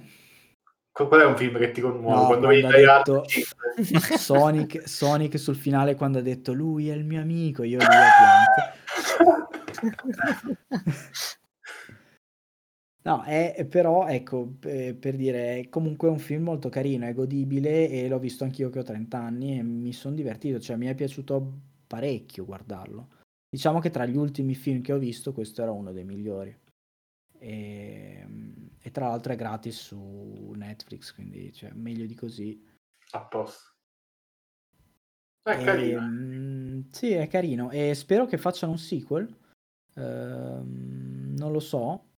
Qual 0.91 1.22
è 1.22 1.26
un 1.26 1.38
film 1.38 1.58
che 1.58 1.72
ti 1.72 1.82
commuove? 1.82 2.15
No, 2.15 2.26
quando 2.26 2.48
quando 2.48 2.67
vedi 2.67 2.84
detto? 2.84 3.24
Sonic, 4.17 4.88
Sonic 4.88 5.39
sul 5.39 5.56
finale 5.56 5.96
quando 5.96 6.19
ha 6.19 6.22
detto 6.22 6.54
lui 6.54 6.89
è 6.89 6.93
il 6.93 7.06
mio 7.06 7.22
amico, 7.22 7.63
io 7.63 7.80
lì 7.80 7.86
ho 7.86 7.89
pianto. 9.80 10.04
No, 13.03 13.21
è, 13.23 13.65
però, 13.69 14.07
ecco, 14.07 14.55
eh, 14.61 14.93
per 14.93 15.17
dire, 15.17 15.59
è 15.59 15.69
comunque 15.69 16.07
un 16.07 16.19
film 16.19 16.43
molto 16.43 16.69
carino, 16.69 17.05
è 17.05 17.13
godibile 17.13 17.89
e 17.89 18.07
l'ho 18.07 18.19
visto 18.19 18.45
anch'io 18.45 18.69
che 18.69 18.79
ho 18.79 18.83
30 18.83 19.17
anni 19.19 19.57
e 19.57 19.63
mi 19.63 19.91
sono 19.91 20.15
divertito, 20.15 20.59
cioè 20.59 20.77
mi 20.77 20.87
è 20.87 20.95
piaciuto 20.95 21.59
parecchio 21.85 22.45
guardarlo. 22.45 23.09
Diciamo 23.49 23.79
che 23.79 23.89
tra 23.89 24.05
gli 24.05 24.15
ultimi 24.15 24.55
film 24.55 24.81
che 24.81 24.93
ho 24.93 24.97
visto 24.97 25.33
questo 25.33 25.61
era 25.61 25.71
uno 25.71 25.91
dei 25.91 26.05
migliori. 26.05 26.57
E, 27.37 28.27
e 28.79 28.91
tra 28.91 29.09
l'altro 29.09 29.33
è 29.33 29.35
gratis 29.35 29.77
su 29.79 30.53
Netflix, 30.55 31.13
quindi 31.13 31.51
cioè, 31.51 31.71
meglio 31.73 32.05
di 32.05 32.15
così. 32.15 32.65
A 33.11 33.25
posto. 33.25 33.71
È 35.41 35.59
E, 35.59 35.63
carino. 35.63 36.01
mm, 36.01 36.81
sì, 36.89 37.11
è 37.11 37.27
carino 37.27 37.69
e 37.69 37.93
spero 37.95 38.25
che 38.25 38.37
facciano 38.37 38.71
un 38.71 38.77
sequel. 38.77 39.27
Ehm, 39.95 41.35
non 41.37 41.51
lo 41.51 41.59
so, 41.59 42.12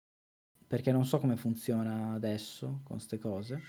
perché 0.68 0.92
non 0.92 1.06
so 1.06 1.20
come 1.20 1.36
funziona 1.38 2.14
adesso 2.14 2.82
con 2.84 2.98
queste 2.98 3.20
cose. 3.20 3.62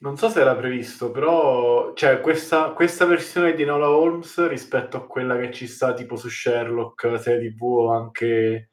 Non 0.00 0.16
so 0.16 0.28
se 0.28 0.40
era 0.40 0.54
previsto, 0.54 1.10
però 1.10 1.92
cioè, 1.94 2.20
questa, 2.20 2.70
questa 2.70 3.04
versione 3.04 3.54
di 3.54 3.64
Nola 3.64 3.90
Holmes 3.90 4.46
rispetto 4.46 4.96
a 4.96 5.06
quella 5.06 5.36
che 5.36 5.52
ci 5.52 5.66
sta 5.66 5.92
tipo 5.92 6.14
su 6.14 6.28
Sherlock, 6.28 7.18
serie 7.20 7.50
TV 7.50 7.62
o 7.62 7.92
anche 7.92 8.70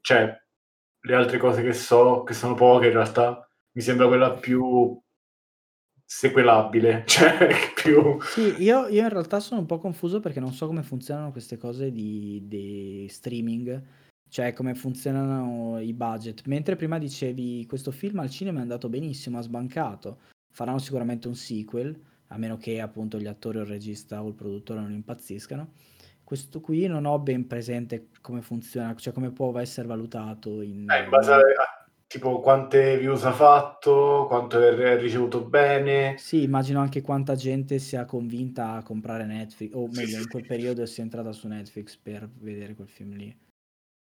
cioè, 0.00 0.34
le 1.00 1.14
altre 1.14 1.38
cose 1.38 1.62
che 1.62 1.72
so, 1.72 2.22
che 2.24 2.34
sono 2.34 2.54
poche 2.54 2.86
in 2.86 2.92
realtà, 2.92 3.48
mi 3.72 3.82
sembra 3.82 4.06
quella 4.06 4.32
più 4.32 4.98
sequelabile, 6.04 7.04
cioè 7.08 7.48
più... 7.74 8.20
Sì, 8.22 8.62
io, 8.62 8.86
io 8.88 9.02
in 9.02 9.08
realtà 9.08 9.40
sono 9.40 9.60
un 9.60 9.66
po' 9.66 9.78
confuso 9.78 10.20
perché 10.20 10.40
non 10.40 10.52
so 10.52 10.66
come 10.66 10.82
funzionano 10.82 11.32
queste 11.32 11.56
cose 11.56 11.90
di, 11.90 12.42
di 12.46 13.06
streaming, 13.08 13.82
cioè 14.34 14.52
come 14.52 14.74
funzionano 14.74 15.78
i 15.78 15.92
budget. 15.92 16.42
Mentre 16.46 16.74
prima 16.74 16.98
dicevi 16.98 17.64
questo 17.68 17.92
film 17.92 18.18
al 18.18 18.30
cinema 18.30 18.58
è 18.58 18.62
andato 18.62 18.88
benissimo, 18.88 19.38
ha 19.38 19.42
sbancato, 19.42 20.18
faranno 20.50 20.78
sicuramente 20.78 21.28
un 21.28 21.36
sequel, 21.36 21.96
a 22.26 22.36
meno 22.36 22.56
che 22.56 22.80
appunto 22.80 23.20
gli 23.20 23.28
attori 23.28 23.58
o 23.58 23.60
il 23.60 23.68
regista 23.68 24.24
o 24.24 24.26
il 24.26 24.34
produttore 24.34 24.80
non 24.80 24.90
impazziscano. 24.90 25.74
Questo 26.24 26.60
qui 26.60 26.88
non 26.88 27.04
ho 27.04 27.20
ben 27.20 27.46
presente 27.46 28.08
come 28.20 28.42
funziona, 28.42 28.92
cioè 28.96 29.12
come 29.12 29.30
può 29.30 29.56
essere 29.60 29.86
valutato 29.86 30.62
in... 30.62 30.90
Eh, 30.90 31.04
in 31.04 31.10
base 31.10 31.32
a, 31.32 31.40
tipo 32.08 32.40
quante 32.40 32.98
views 32.98 33.24
ha 33.26 33.32
fatto, 33.32 34.24
quanto 34.26 34.60
è 34.60 34.98
ricevuto 34.98 35.44
bene. 35.44 36.16
Sì, 36.18 36.42
immagino 36.42 36.80
anche 36.80 37.02
quanta 37.02 37.36
gente 37.36 37.78
sia 37.78 38.04
convinta 38.04 38.72
a 38.72 38.82
comprare 38.82 39.26
Netflix, 39.26 39.74
o 39.74 39.86
meglio, 39.92 40.18
in 40.18 40.26
quel 40.26 40.44
periodo 40.44 40.86
sia 40.86 41.04
entrata 41.04 41.30
su 41.30 41.46
Netflix 41.46 41.96
per 41.96 42.28
vedere 42.40 42.74
quel 42.74 42.88
film 42.88 43.14
lì. 43.14 43.42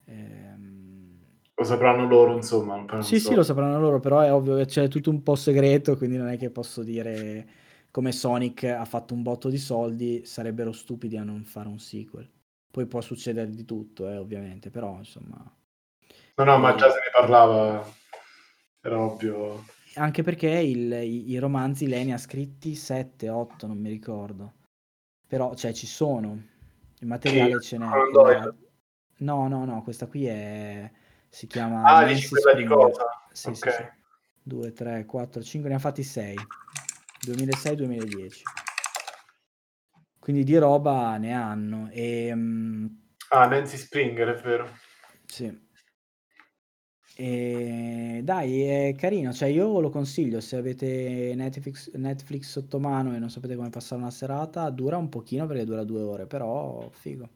Ehm, 0.07 1.19
Lo 1.57 1.64
sapranno 1.64 2.07
loro, 2.07 2.35
insomma. 2.35 2.85
Sì, 3.01 3.19
so. 3.19 3.29
sì, 3.29 3.35
lo 3.35 3.43
sapranno 3.43 3.79
loro, 3.81 4.01
però 4.01 4.21
è 4.21 4.33
ovvio 4.33 4.57
che 4.57 4.67
c'è 4.67 4.88
tutto 4.88 5.11
un 5.11 5.23
po' 5.23 5.37
segreto, 5.37 5.97
quindi 5.97 6.17
non 6.17 6.29
è 6.29 6.37
che 6.37 6.51
posso 6.51 6.83
dire 6.83 7.47
come 7.90 8.11
Sonic 8.11 8.64
ha 8.64 8.85
fatto 8.85 9.14
un 9.14 9.23
botto 9.23 9.49
di 9.49 9.59
soldi, 9.59 10.25
sarebbero 10.25 10.73
stupidi 10.73 11.17
a 11.17 11.23
non 11.23 11.45
fare 11.45 11.69
un 11.69 11.79
sequel. 11.79 12.29
Poi 12.71 12.87
può 12.87 13.01
succedere 13.01 13.51
di 13.51 13.64
tutto, 13.64 14.09
eh, 14.09 14.17
ovviamente, 14.17 14.69
però 14.71 14.97
insomma... 14.99 15.37
No, 16.37 16.45
no, 16.45 16.59
ma 16.59 16.75
già 16.75 16.90
se 16.90 16.97
ne 16.99 17.11
parlava, 17.12 17.85
era 18.81 19.01
ovvio. 19.01 19.64
Anche 19.95 20.23
perché 20.25 20.49
il- 20.51 20.93
i, 20.93 21.31
i 21.31 21.38
romanzi 21.38 21.87
lei 21.87 22.05
ne 22.05 22.14
ha 22.14 22.19
scritti 22.19 22.75
7, 22.75 23.29
8, 23.29 23.69
non 23.69 23.79
mi 23.79 23.90
ricordo. 23.90 24.55
Però, 25.29 25.55
cioè, 25.55 25.73
ci 25.73 25.87
sono. 25.87 26.43
Il 26.99 27.07
materiale 27.07 27.61
ce 27.61 27.79
n'è. 27.79 27.87
No, 29.18 29.48
no, 29.48 29.64
no, 29.64 29.83
questa 29.83 30.07
qui 30.07 30.27
è... 30.27 30.90
si 31.29 31.46
chiama 31.46 31.83
Ah, 31.85 32.05
dici 32.05 32.29
quella 32.29 32.53
di 32.55 32.62
Springer. 32.64 32.77
cosa? 32.90 33.05
Sì, 33.33 33.48
ok. 33.48 33.57
sì, 33.57 33.70
sì. 33.70 33.85
2, 34.42 34.72
3, 34.72 35.05
4, 35.07 35.42
5, 35.42 35.68
ne 35.70 35.77
ha 35.77 35.79
fatti 35.79 36.03
6. 36.03 36.37
2006-2010. 37.27 38.42
Quindi 40.18 40.44
di 40.44 40.57
roba 40.59 41.16
ne 41.16 41.33
hanno. 41.33 41.88
E, 41.90 42.33
mm, 42.35 42.87
Ah, 43.31 43.46
Nancy 43.46 43.77
Springer, 43.77 44.29
è 44.37 44.40
vero. 44.42 44.68
sì. 45.27 45.62
E 47.16 48.20
dai, 48.24 48.62
è 48.62 48.94
carino, 48.96 49.33
cioè 49.33 49.48
io 49.48 49.79
lo 49.81 49.88
consiglio 49.88 50.40
se 50.40 50.57
avete 50.57 51.33
Netflix, 51.37 51.92
Netflix 51.94 52.48
sotto 52.50 52.81
mano 52.81 53.14
e 53.14 53.18
non 53.20 53.31
sapete 53.31 53.55
come 53.55 53.70
passare 53.70 54.00
una 54.00 54.11
serata, 54.11 54.68
dura 54.70 54.96
un 54.96 55.09
pochino 55.09 55.46
perché 55.46 55.64
dura 55.64 55.85
due 55.85 56.03
ore, 56.03 56.27
però 56.27 56.88
figo. 56.90 57.29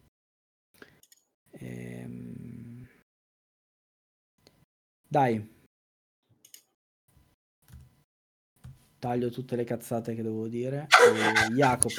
Ehm, 1.61 2.87
Dai, 5.11 5.57
taglio 8.99 9.31
tutte 9.31 9.57
le 9.57 9.64
cazzate 9.64 10.14
che 10.14 10.23
devo 10.23 10.47
dire. 10.49 10.87
E 11.49 11.53
Jacopo, 11.55 11.94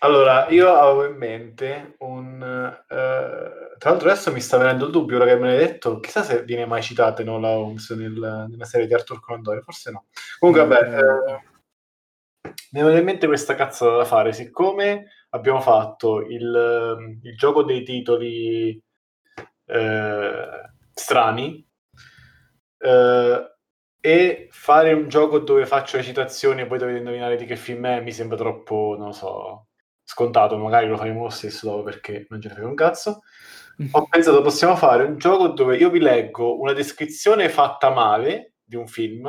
Allora, 0.00 0.48
io 0.50 0.74
avevo 0.74 1.06
in 1.06 1.16
mente 1.16 1.94
un... 2.00 2.42
eh, 2.42 3.74
tra 3.78 3.90
l'altro 3.90 4.10
adesso 4.10 4.32
mi 4.32 4.40
sta 4.40 4.58
venendo 4.58 4.84
il 4.86 4.90
dubbio, 4.92 5.16
ora 5.16 5.24
che 5.26 5.36
me 5.36 5.48
l'hai 5.48 5.58
detto, 5.66 5.98
chissà 6.00 6.22
se 6.22 6.42
viene 6.44 6.66
mai 6.66 6.82
citata 6.82 7.22
Enola 7.22 7.48
Holmes 7.48 7.88
nel- 7.90 8.46
nella 8.50 8.64
serie 8.66 8.86
di 8.86 8.94
Arthur 8.94 9.20
Conan 9.20 9.42
Doyle, 9.42 9.62
forse 9.62 9.90
no. 9.90 10.06
Comunque, 10.38 10.66
vabbè, 10.66 10.88
credo. 10.90 11.26
eh, 11.26 11.42
mi 12.72 12.80
venuta 12.80 12.98
in 12.98 13.04
mente 13.04 13.26
questa 13.26 13.54
cazzata 13.54 13.96
da 13.96 14.04
fare, 14.04 14.32
siccome 14.32 15.06
abbiamo 15.36 15.60
fatto 15.60 16.20
il, 16.20 17.18
il 17.22 17.36
gioco 17.36 17.62
dei 17.62 17.82
titoli 17.82 18.82
eh, 19.66 20.70
strani, 20.92 21.66
eh, 22.78 23.50
e 24.00 24.48
fare 24.52 24.92
un 24.92 25.08
gioco 25.08 25.40
dove 25.40 25.66
faccio 25.66 25.96
le 25.96 26.04
citazioni 26.04 26.60
e 26.60 26.66
poi 26.66 26.78
dovete 26.78 26.98
indovinare 26.98 27.36
di 27.36 27.44
che 27.44 27.56
film 27.56 27.86
è 27.86 28.00
mi 28.00 28.12
sembra 28.12 28.36
troppo, 28.36 28.94
non 28.96 29.12
so, 29.12 29.66
scontato. 30.04 30.56
Magari 30.58 30.86
lo 30.86 30.96
faremo 30.96 31.24
lo 31.24 31.28
stesso 31.28 31.68
dopo 31.68 31.82
perché 31.82 32.26
non 32.28 32.40
ce 32.40 32.48
ne 32.48 32.54
frega 32.54 32.68
un 32.68 32.76
cazzo. 32.76 33.22
Ho 33.92 34.06
pensato 34.06 34.42
possiamo 34.42 34.76
fare 34.76 35.04
un 35.04 35.18
gioco 35.18 35.48
dove 35.48 35.76
io 35.76 35.90
vi 35.90 35.98
leggo 35.98 36.60
una 36.60 36.72
descrizione 36.72 37.48
fatta 37.48 37.90
male 37.90 38.54
di 38.62 38.76
un 38.76 38.86
film 38.86 39.26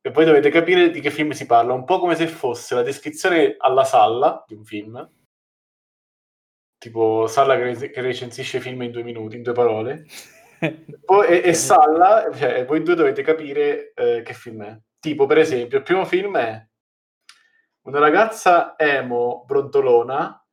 e 0.00 0.10
poi 0.10 0.24
dovete 0.24 0.50
capire 0.50 0.90
di 0.90 1.00
che 1.00 1.10
film 1.10 1.30
si 1.30 1.46
parla, 1.46 1.72
un 1.72 1.84
po' 1.84 1.98
come 1.98 2.14
se 2.14 2.26
fosse 2.26 2.74
la 2.74 2.82
descrizione 2.82 3.54
alla 3.58 3.84
salla 3.84 4.44
di 4.46 4.54
un 4.54 4.64
film, 4.64 5.10
tipo 6.82 7.28
Salla 7.28 7.54
che, 7.56 7.92
recensisce 8.00 8.58
film 8.58 8.82
in 8.82 8.90
due 8.90 9.04
minuti, 9.04 9.36
in 9.36 9.42
due 9.44 9.52
parole, 9.52 10.04
poi, 11.04 11.28
e, 11.28 11.42
e 11.44 11.54
Salla, 11.54 12.28
cioè, 12.34 12.64
voi 12.66 12.82
due 12.82 12.96
dovete 12.96 13.22
capire 13.22 13.92
eh, 13.94 14.22
che 14.22 14.34
film 14.34 14.64
è. 14.64 14.76
Tipo, 14.98 15.26
per 15.26 15.38
esempio, 15.38 15.78
il 15.78 15.84
primo 15.84 16.04
film 16.04 16.36
è 16.36 16.66
una 17.82 17.98
ragazza 18.00 18.74
emo 18.76 19.44
brontolona 19.46 20.44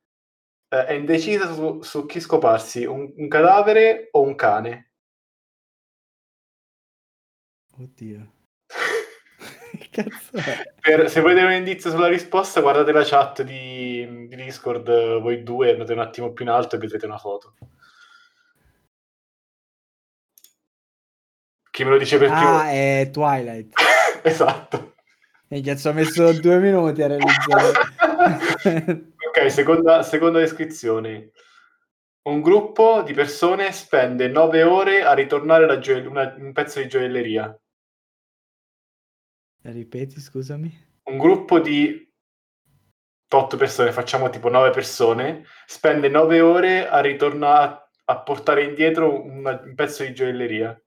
eh, 0.68 0.84
è 0.86 0.92
indecisa 0.92 1.52
su, 1.52 1.82
su 1.82 2.06
chi 2.06 2.20
scoparsi, 2.20 2.84
un, 2.84 3.12
un 3.16 3.26
cadavere 3.26 4.08
o 4.12 4.22
un 4.22 4.36
cane. 4.36 4.92
Oddio. 7.76 8.32
Per- 10.80 11.10
se 11.10 11.20
volete 11.20 11.42
un 11.44 11.52
indizio 11.52 11.90
sulla 11.90 12.08
risposta, 12.08 12.60
guardate 12.60 12.92
la 12.92 13.04
chat 13.04 13.42
di, 13.42 14.26
di 14.28 14.36
Discord, 14.36 15.20
voi 15.20 15.42
due, 15.42 15.72
andate 15.72 15.92
un 15.92 16.00
attimo 16.00 16.32
più 16.32 16.44
in 16.44 16.50
alto 16.50 16.76
e 16.76 16.78
vedrete 16.78 17.06
una 17.06 17.18
foto. 17.18 17.54
Chi 21.70 21.84
me 21.84 21.90
lo 21.90 21.98
dice 21.98 22.18
per 22.18 22.30
primo? 22.30 22.58
Ah, 22.58 22.70
è 22.70 23.10
Twilight. 23.12 23.72
esatto. 24.22 24.94
Minchia, 25.48 25.76
ci 25.76 25.88
ho 25.88 25.92
messo 25.92 26.32
due 26.40 26.58
minuti 26.58 27.02
a 27.02 27.06
realizzare. 27.06 27.72
ok, 29.16 29.50
seconda, 29.50 30.02
seconda 30.02 30.38
descrizione. 30.40 31.30
Un 32.22 32.40
gruppo 32.40 33.02
di 33.02 33.14
persone 33.14 33.72
spende 33.72 34.28
nove 34.28 34.62
ore 34.62 35.02
a 35.02 35.12
ritornare 35.14 35.78
gioie- 35.78 36.06
una- 36.06 36.34
un 36.38 36.52
pezzo 36.52 36.80
di 36.80 36.86
gioielleria. 36.88 37.58
Ripeti, 39.64 40.20
scusami. 40.20 40.70
Un 41.10 41.18
gruppo 41.18 41.58
di 41.60 42.08
otto 43.32 43.56
persone, 43.56 43.92
facciamo 43.92 44.28
tipo 44.30 44.48
nove 44.48 44.70
persone, 44.70 45.44
spende 45.66 46.08
nove 46.08 46.40
ore 46.40 46.88
a 46.88 47.00
ritornare 47.00 47.88
a 48.04 48.20
portare 48.22 48.64
indietro 48.64 49.22
una- 49.22 49.60
un 49.62 49.74
pezzo 49.74 50.02
di 50.04 50.12
gioielleria. 50.12 50.80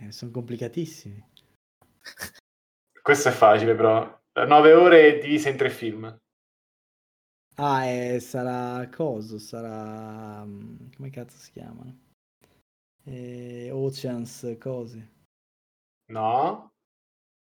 Eh, 0.00 0.10
sono 0.10 0.32
complicatissimi. 0.32 1.24
Questo 3.02 3.28
è 3.28 3.32
facile, 3.32 3.74
però. 3.74 4.18
Nove 4.46 4.72
ore 4.72 5.18
divise 5.18 5.50
in 5.50 5.56
tre 5.56 5.70
film. 5.70 6.18
Ah, 7.56 7.84
eh, 7.86 8.18
sarà 8.20 8.88
coso, 8.88 9.38
sarà... 9.38 10.44
mm, 10.44 10.90
come 10.96 11.10
cazzo 11.10 11.36
si 11.38 11.52
chiamano? 11.52 11.96
Eh, 13.04 13.70
Oceans, 13.72 14.56
cose. 14.58 15.08
No? 16.08 16.72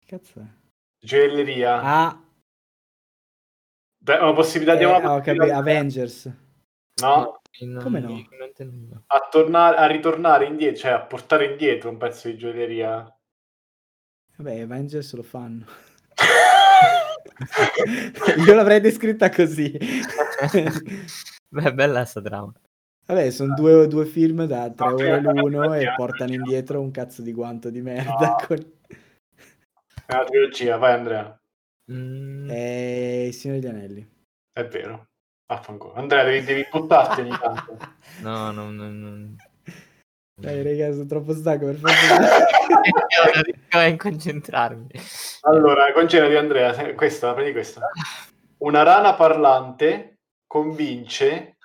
Cazzo 0.09 0.39
è? 0.39 0.43
Gioielleria. 1.05 1.81
Ah, 1.83 2.19
Dai, 4.01 4.19
una 4.19 4.33
possibilità 4.33 4.75
di 4.75 4.81
eh, 4.81 4.85
una 4.87 4.95
ho 4.95 4.99
capito, 5.01 5.21
possibilità. 5.21 5.57
Avengers. 5.57 6.31
No? 7.03 7.41
Non- 7.61 7.83
Come 7.83 7.99
no? 7.99 8.27
A, 9.05 9.27
tornare, 9.29 9.77
a 9.77 9.85
ritornare 9.85 10.45
indietro, 10.47 10.79
cioè 10.79 10.91
a 10.93 11.01
portare 11.01 11.45
indietro 11.51 11.89
un 11.91 11.97
pezzo 11.97 12.27
di 12.27 12.37
gioielleria. 12.37 13.15
Vabbè, 14.37 14.61
Avengers 14.61 15.13
lo 15.13 15.21
fanno. 15.21 15.63
Io 18.47 18.55
l'avrei 18.55 18.79
descritta 18.81 19.29
così. 19.29 19.77
Beh, 21.49 21.71
bella 21.73 22.03
sta 22.05 22.19
trama. 22.21 22.51
Vabbè, 23.05 23.29
sono 23.29 23.53
due, 23.53 23.87
due 23.87 24.07
film 24.07 24.45
da 24.45 24.71
tre 24.71 24.87
No, 24.87 24.93
ore 24.95 25.21
l'uno 25.21 25.73
e 25.75 25.93
portano 25.95 26.33
indietro 26.33 26.81
un 26.81 26.89
cazzo 26.89 27.21
di 27.21 27.31
guanto 27.31 27.69
di 27.69 27.81
merda. 27.81 28.37
No. 28.39 28.45
con- 28.47 28.77
È 30.09 30.13
una 30.15 30.23
trilogia, 30.23 30.77
vai 30.77 30.93
Andrea. 30.93 31.39
Mm, 31.91 32.49
Eh, 32.49 33.27
Il 33.27 33.33
Signore 33.35 33.59
degli 33.59 33.69
Anelli. 33.69 34.09
È 34.51 34.65
vero. 34.65 35.09
Affanculo. 35.45 35.93
Andrea, 35.93 36.23
devi, 36.23 36.43
devi 36.43 36.67
buttarti 36.71 37.21
ogni 37.21 37.37
tanto. 37.37 37.77
No, 38.21 38.49
no, 38.49 38.71
no, 38.71 38.89
no. 38.89 39.35
Dai, 40.33 40.63
raga, 40.63 40.91
sono 40.93 41.05
troppo 41.05 41.33
stanco 41.35 41.65
per 41.67 41.75
fare... 43.69 43.95
concentrarmi. 43.97 44.87
Allora, 45.41 45.91
concentrati 45.93 46.35
Andrea, 46.35 46.95
questa, 46.95 47.35
prendi 47.35 47.51
questa. 47.51 47.81
Una 48.63 48.81
rana 48.81 49.13
parlante 49.13 50.21
convince 50.47 51.57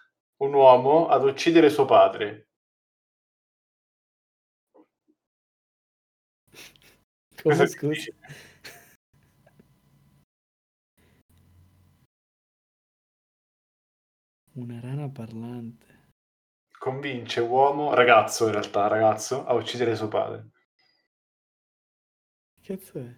un 0.43 0.53
uomo 0.53 1.09
ad 1.09 1.25
uccidere 1.25 1.71
suo 1.71 1.87
padre. 1.87 2.49
Come 7.45 7.63
è 7.63 7.67
scusa? 7.67 8.11
Una 14.55 14.81
rana 14.81 15.11
parlante. 15.11 16.13
Convince 16.79 17.41
uomo, 17.41 17.93
ragazzo 17.93 18.47
in 18.47 18.53
realtà, 18.53 18.87
ragazzo, 18.87 19.45
a 19.45 19.53
uccidere 19.53 19.95
suo 19.95 20.09
padre. 20.09 20.53
Che 22.63 22.79
cazzo 22.79 22.99
è? 22.99 23.15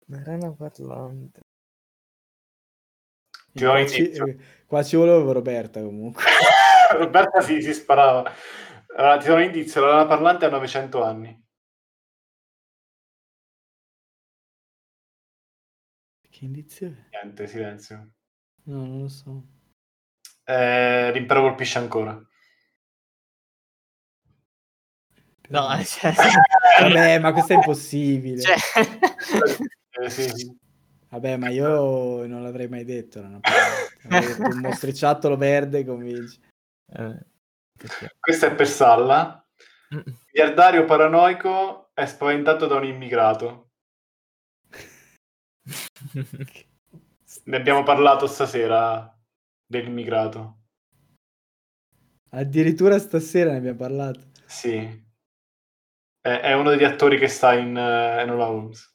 Una 0.05 0.23
rana 0.23 0.53
parlante. 0.53 1.39
Ti 3.53 3.63
do 3.63 3.71
un 3.71 3.75
Qua 3.75 3.87
ci, 3.87 4.11
eh, 4.11 4.37
qua 4.67 4.83
ci 4.83 4.95
voleva 4.97 5.31
Roberta 5.31 5.81
comunque. 5.81 6.21
Roberta 6.93 7.41
si, 7.41 7.59
si 7.59 7.73
sparava. 7.73 8.31
Allora, 8.95 9.17
ti 9.17 9.27
do 9.27 9.35
un 9.35 9.41
indizio, 9.41 9.81
la 9.81 9.87
lana 9.87 10.05
parlante 10.05 10.45
ha 10.45 10.49
900 10.49 11.03
anni. 11.03 11.43
Che 16.29 16.45
indizio 16.45 16.87
è? 16.87 17.17
Niente, 17.23 17.47
silenzio. 17.47 18.11
No, 18.65 18.85
non 18.85 19.01
lo 19.01 19.07
so. 19.07 19.43
Eh, 20.43 21.11
l'impero 21.11 21.41
colpisce 21.41 21.79
ancora. 21.79 22.13
No, 25.49 25.67
cioè, 25.83 26.13
Vabbè, 26.81 27.19
ma 27.19 27.33
questo 27.33 27.53
è 27.53 27.55
impossibile. 27.55 28.41
cioè... 28.41 28.55
Eh, 30.01 30.09
sì, 30.09 30.29
sì. 30.29 30.57
Vabbè, 31.09 31.37
ma 31.37 31.49
io 31.49 32.25
non 32.25 32.41
l'avrei 32.41 32.67
mai 32.67 32.83
detto. 32.83 33.21
Paroletta. 33.21 34.17
Avrei 34.17 34.35
detto 34.35 34.55
un 34.55 34.59
mostriciattolo 34.59 35.37
verde 35.37 35.85
convince. 35.85 36.39
Eh, 36.91 37.25
Questa 38.19 38.47
è 38.47 38.55
per 38.55 38.67
Salla. 38.67 39.45
Mm. 39.93 39.99
Miliardario 40.31 40.85
paranoico 40.85 41.91
è 41.93 42.05
spaventato 42.05 42.65
da 42.65 42.75
un 42.75 42.85
immigrato. 42.85 43.71
Ne 47.45 47.57
abbiamo 47.57 47.83
parlato 47.83 48.27
stasera 48.27 49.15
dell'immigrato. 49.65 50.59
Addirittura 52.31 52.97
stasera 52.99 53.51
ne 53.51 53.57
abbiamo 53.57 53.77
parlato. 53.77 54.31
Sì. 54.45 55.01
È, 56.19 56.29
è 56.29 56.53
uno 56.53 56.69
degli 56.69 56.83
attori 56.83 57.17
che 57.19 57.27
sta 57.27 57.53
in 57.53 57.75
uh, 57.75 58.19
Enola 58.19 58.47
Holmes. 58.47 58.91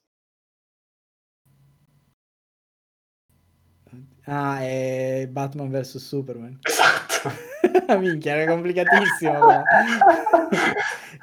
Ah, 4.25 4.61
è 4.61 5.27
Batman 5.31 5.71
vs 5.71 5.97
Superman. 5.97 6.59
Esatto. 6.63 7.31
Minchia, 7.99 8.35
era 8.37 8.53
complicatissimo. 8.53 9.33
però. 9.33 9.63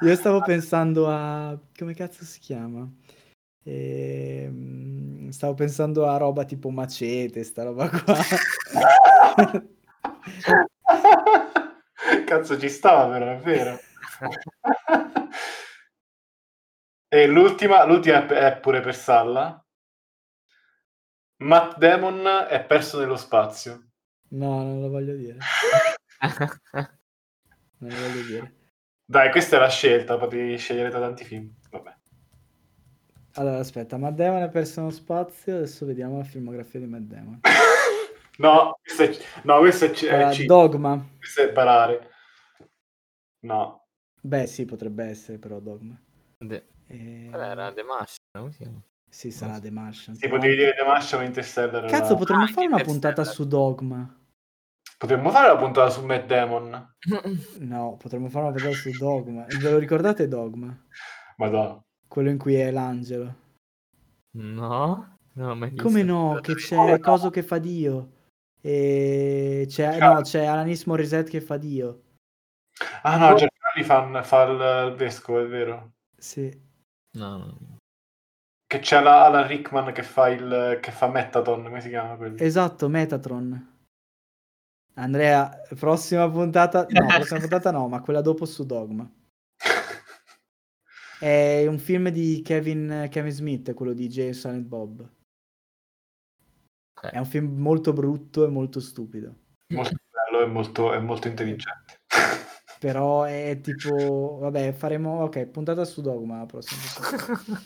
Io 0.00 0.14
stavo 0.14 0.40
pensando 0.42 1.08
a... 1.08 1.58
come 1.76 1.94
cazzo 1.94 2.24
si 2.24 2.38
chiama? 2.40 2.88
Ehm, 3.64 5.06
Stavo 5.30 5.54
pensando 5.54 6.06
a 6.08 6.16
roba 6.16 6.44
tipo 6.44 6.70
macete, 6.70 7.42
sta 7.44 7.64
roba 7.64 7.88
qua. 7.88 8.16
Cazzo 12.24 12.58
ci 12.58 12.68
stava 12.68 13.12
però, 13.12 13.32
è 13.32 13.38
vero. 13.38 13.78
e 17.08 17.26
l'ultima, 17.26 17.84
l'ultima 17.84 18.26
è 18.26 18.58
pure 18.60 18.80
per 18.80 18.94
Salla. 18.94 19.60
Matt 21.38 21.76
Damon 21.78 22.46
è 22.48 22.64
perso 22.64 22.98
nello 22.98 23.16
spazio. 23.16 23.90
No, 24.30 24.62
non 24.62 24.80
lo 24.80 24.88
voglio 24.88 25.14
dire. 25.14 25.38
Non 27.78 27.90
lo 27.90 27.96
voglio 28.08 28.22
dire. 28.26 28.54
Dai, 29.04 29.30
questa 29.30 29.56
è 29.56 29.60
la 29.60 29.68
scelta, 29.68 30.16
potevi 30.16 30.56
scegliere 30.56 30.88
tra 30.90 30.98
tanti 30.98 31.24
film. 31.24 31.52
Vabbè. 31.70 31.94
Allora, 33.34 33.58
aspetta, 33.58 33.98
Matt 33.98 34.14
Damon 34.14 34.42
è 34.42 34.48
perso 34.48 34.80
nello 34.80 34.92
spazio, 34.92 35.56
adesso 35.56 35.84
vediamo 35.84 36.16
la 36.16 36.24
filmografia 36.24 36.80
di 36.80 36.86
Matt 36.86 37.02
Damon. 37.02 37.40
No, 38.38 38.78
questo 38.82 39.02
è, 39.04 39.16
no, 39.44 39.58
questo 39.60 39.86
è, 39.86 39.90
c- 39.92 40.04
è 40.04 40.28
C. 40.30 40.44
Dogma. 40.44 41.02
Questo 41.16 41.40
è 41.40 41.52
barare. 41.52 42.10
No. 43.40 43.86
Beh, 44.20 44.46
sì, 44.46 44.66
potrebbe 44.66 45.04
essere 45.04 45.38
però 45.38 45.58
Dogma. 45.58 45.98
De- 46.36 46.66
Eh, 46.86 47.28
qual 47.30 47.40
era 47.40 47.72
The 47.72 47.82
Martian, 47.82 48.50
chiama? 48.50 48.82
Sì, 49.08 49.30
sarà 49.30 49.58
The 49.58 49.70
Martian. 49.70 50.16
Sì, 50.16 50.28
potevi 50.28 50.54
dire 50.54 50.74
The 50.74 50.84
Martian 50.84 51.22
o 51.22 51.24
Interstellar. 51.24 51.86
Cazzo, 51.86 52.14
potremmo 52.16 52.44
Ah, 52.44 52.48
fare 52.48 52.66
una 52.66 52.82
puntata 52.82 53.24
su 53.24 53.46
Dogma. 53.46 54.14
Potremmo 54.98 55.30
fare 55.30 55.48
la 55.48 55.56
puntata 55.58 55.90
su 55.90 56.04
Matt 56.04 56.26
Damon. 56.26 56.94
No, 57.60 57.96
potremmo 57.96 58.28
fare 58.28 58.46
una 58.46 58.54
puntata 58.54 58.74
su 58.74 58.90
Dogma. 58.90 59.44
Ve 59.44 59.70
lo 59.70 59.78
ricordate 59.78 60.26
Dogma? 60.26 60.74
Madonna. 61.36 61.82
Quello 62.08 62.30
in 62.30 62.38
cui 62.38 62.54
è 62.54 62.70
l'angelo. 62.70 63.34
No, 64.38 65.18
no, 65.34 65.54
mai 65.54 65.70
visto. 65.70 65.84
Come 65.84 66.02
no? 66.02 66.38
Che 66.40 66.54
c'è 66.54 66.98
Coso 67.00 67.30
che 67.30 67.42
fa 67.42 67.58
Dio. 67.58 68.12
E 68.60 69.66
c'è, 69.68 69.98
no, 69.98 70.22
c'è 70.22 70.46
Alanis 70.46 70.84
Morissette 70.84 71.30
che 71.30 71.40
fa 71.40 71.56
Dio. 71.56 72.02
Ah 73.02 73.16
no, 73.16 73.34
Giancarli 73.34 73.82
fa, 73.82 74.22
fa 74.22 74.42
il, 74.44 74.90
il 74.90 74.96
vescovo, 74.96 75.40
è 75.40 75.46
vero. 75.46 75.92
Sì. 76.16 76.50
No, 77.18 77.36
no. 77.36 77.76
Che 78.66 78.78
c'è 78.80 79.00
la 79.00 79.26
Alan 79.26 79.46
Rickman 79.46 79.92
che 79.92 80.02
fa 80.02 80.28
il 80.28 80.78
che 80.80 80.90
fa 80.90 81.06
Metaton, 81.08 81.64
come 81.64 81.80
si 81.80 81.88
chiama 81.88 82.16
quello? 82.16 82.36
Esatto, 82.38 82.88
Metatron. 82.88 83.75
Andrea, 84.98 85.62
prossima 85.78 86.30
puntata... 86.30 86.86
No, 86.88 87.06
prossima 87.16 87.40
puntata 87.40 87.70
no, 87.70 87.88
ma 87.88 88.00
quella 88.00 88.22
dopo 88.22 88.46
su 88.46 88.64
Dogma. 88.64 89.10
È 91.20 91.66
un 91.66 91.78
film 91.78 92.08
di 92.08 92.40
Kevin, 92.42 93.08
Kevin 93.10 93.32
Smith, 93.32 93.74
quello 93.74 93.92
di 93.92 94.08
Jay 94.08 94.32
Silent 94.32 94.66
Bob. 94.66 95.00
Ok. 96.94 97.10
È 97.10 97.18
un 97.18 97.26
film 97.26 97.60
molto 97.60 97.92
brutto 97.92 98.44
e 98.44 98.48
molto 98.48 98.80
stupido. 98.80 99.34
molto 99.68 99.96
bello 100.10 100.42
e 100.42 100.46
molto, 100.46 100.92
è 100.92 100.98
molto 100.98 101.28
intelligente. 101.28 102.00
Però 102.80 103.24
è 103.24 103.58
tipo... 103.62 104.38
Vabbè, 104.38 104.72
faremo... 104.72 105.22
Ok, 105.24 105.46
puntata 105.46 105.84
su 105.84 106.00
Dogma 106.00 106.38
la 106.38 106.46
prossima 106.46 106.80
puntata. 106.94 107.62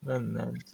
Mannaggia. 0.00 0.72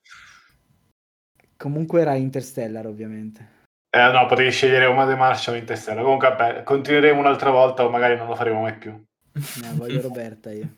Comunque 1.57 2.01
era 2.01 2.15
Interstellar, 2.15 2.87
ovviamente. 2.87 3.59
Eh 3.93 4.13
no, 4.13 4.27
potevi 4.27 4.53
scegliere 4.53 4.87
una 4.87 5.05
The 5.05 5.17
Martian 5.17 5.57
o 5.57 5.59
Interstellar. 5.59 6.05
Comunque 6.05 6.29
vabbè, 6.29 6.63
continueremo 6.63 7.19
un'altra 7.19 7.51
volta 7.51 7.85
o 7.85 7.91
magari 7.91 8.17
non 8.17 8.29
lo 8.29 8.37
faremo 8.37 8.61
mai 8.61 8.77
più. 8.77 8.93
Ne 9.63 9.73
voglio 9.75 10.01
Roberta 10.01 10.53
io. 10.53 10.77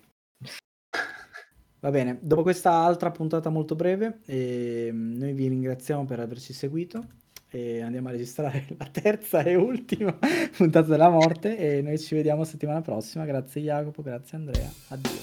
Va 1.81 1.91
bene, 1.91 2.19
dopo 2.23 2.43
questa 2.43 2.71
altra 2.71 3.11
puntata 3.11 3.51
molto 3.51 3.75
breve, 3.75 4.21
ehm, 4.27 5.17
noi 5.19 5.33
vi 5.33 5.49
ringraziamo 5.49 6.05
per 6.05 6.21
averci 6.21 6.53
seguito 6.53 7.05
e 7.51 7.83
andiamo 7.83 8.09
a 8.09 8.13
registrare 8.13 8.67
la 8.79 8.87
terza 8.87 9.43
e 9.43 9.57
ultima 9.57 10.17
puntata 10.57 10.87
della 10.89 11.11
morte 11.11 11.59
e 11.59 11.83
noi 11.83 11.99
ci 11.99 12.15
vediamo 12.15 12.45
settimana 12.45 12.81
prossima. 12.81 13.25
Grazie 13.25 13.63
Jacopo, 13.63 14.01
grazie 14.01 14.39
Andrea. 14.39 14.71
Addio. 14.89 15.19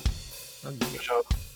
Addio. 0.63 0.99
Ciao. 0.99 1.48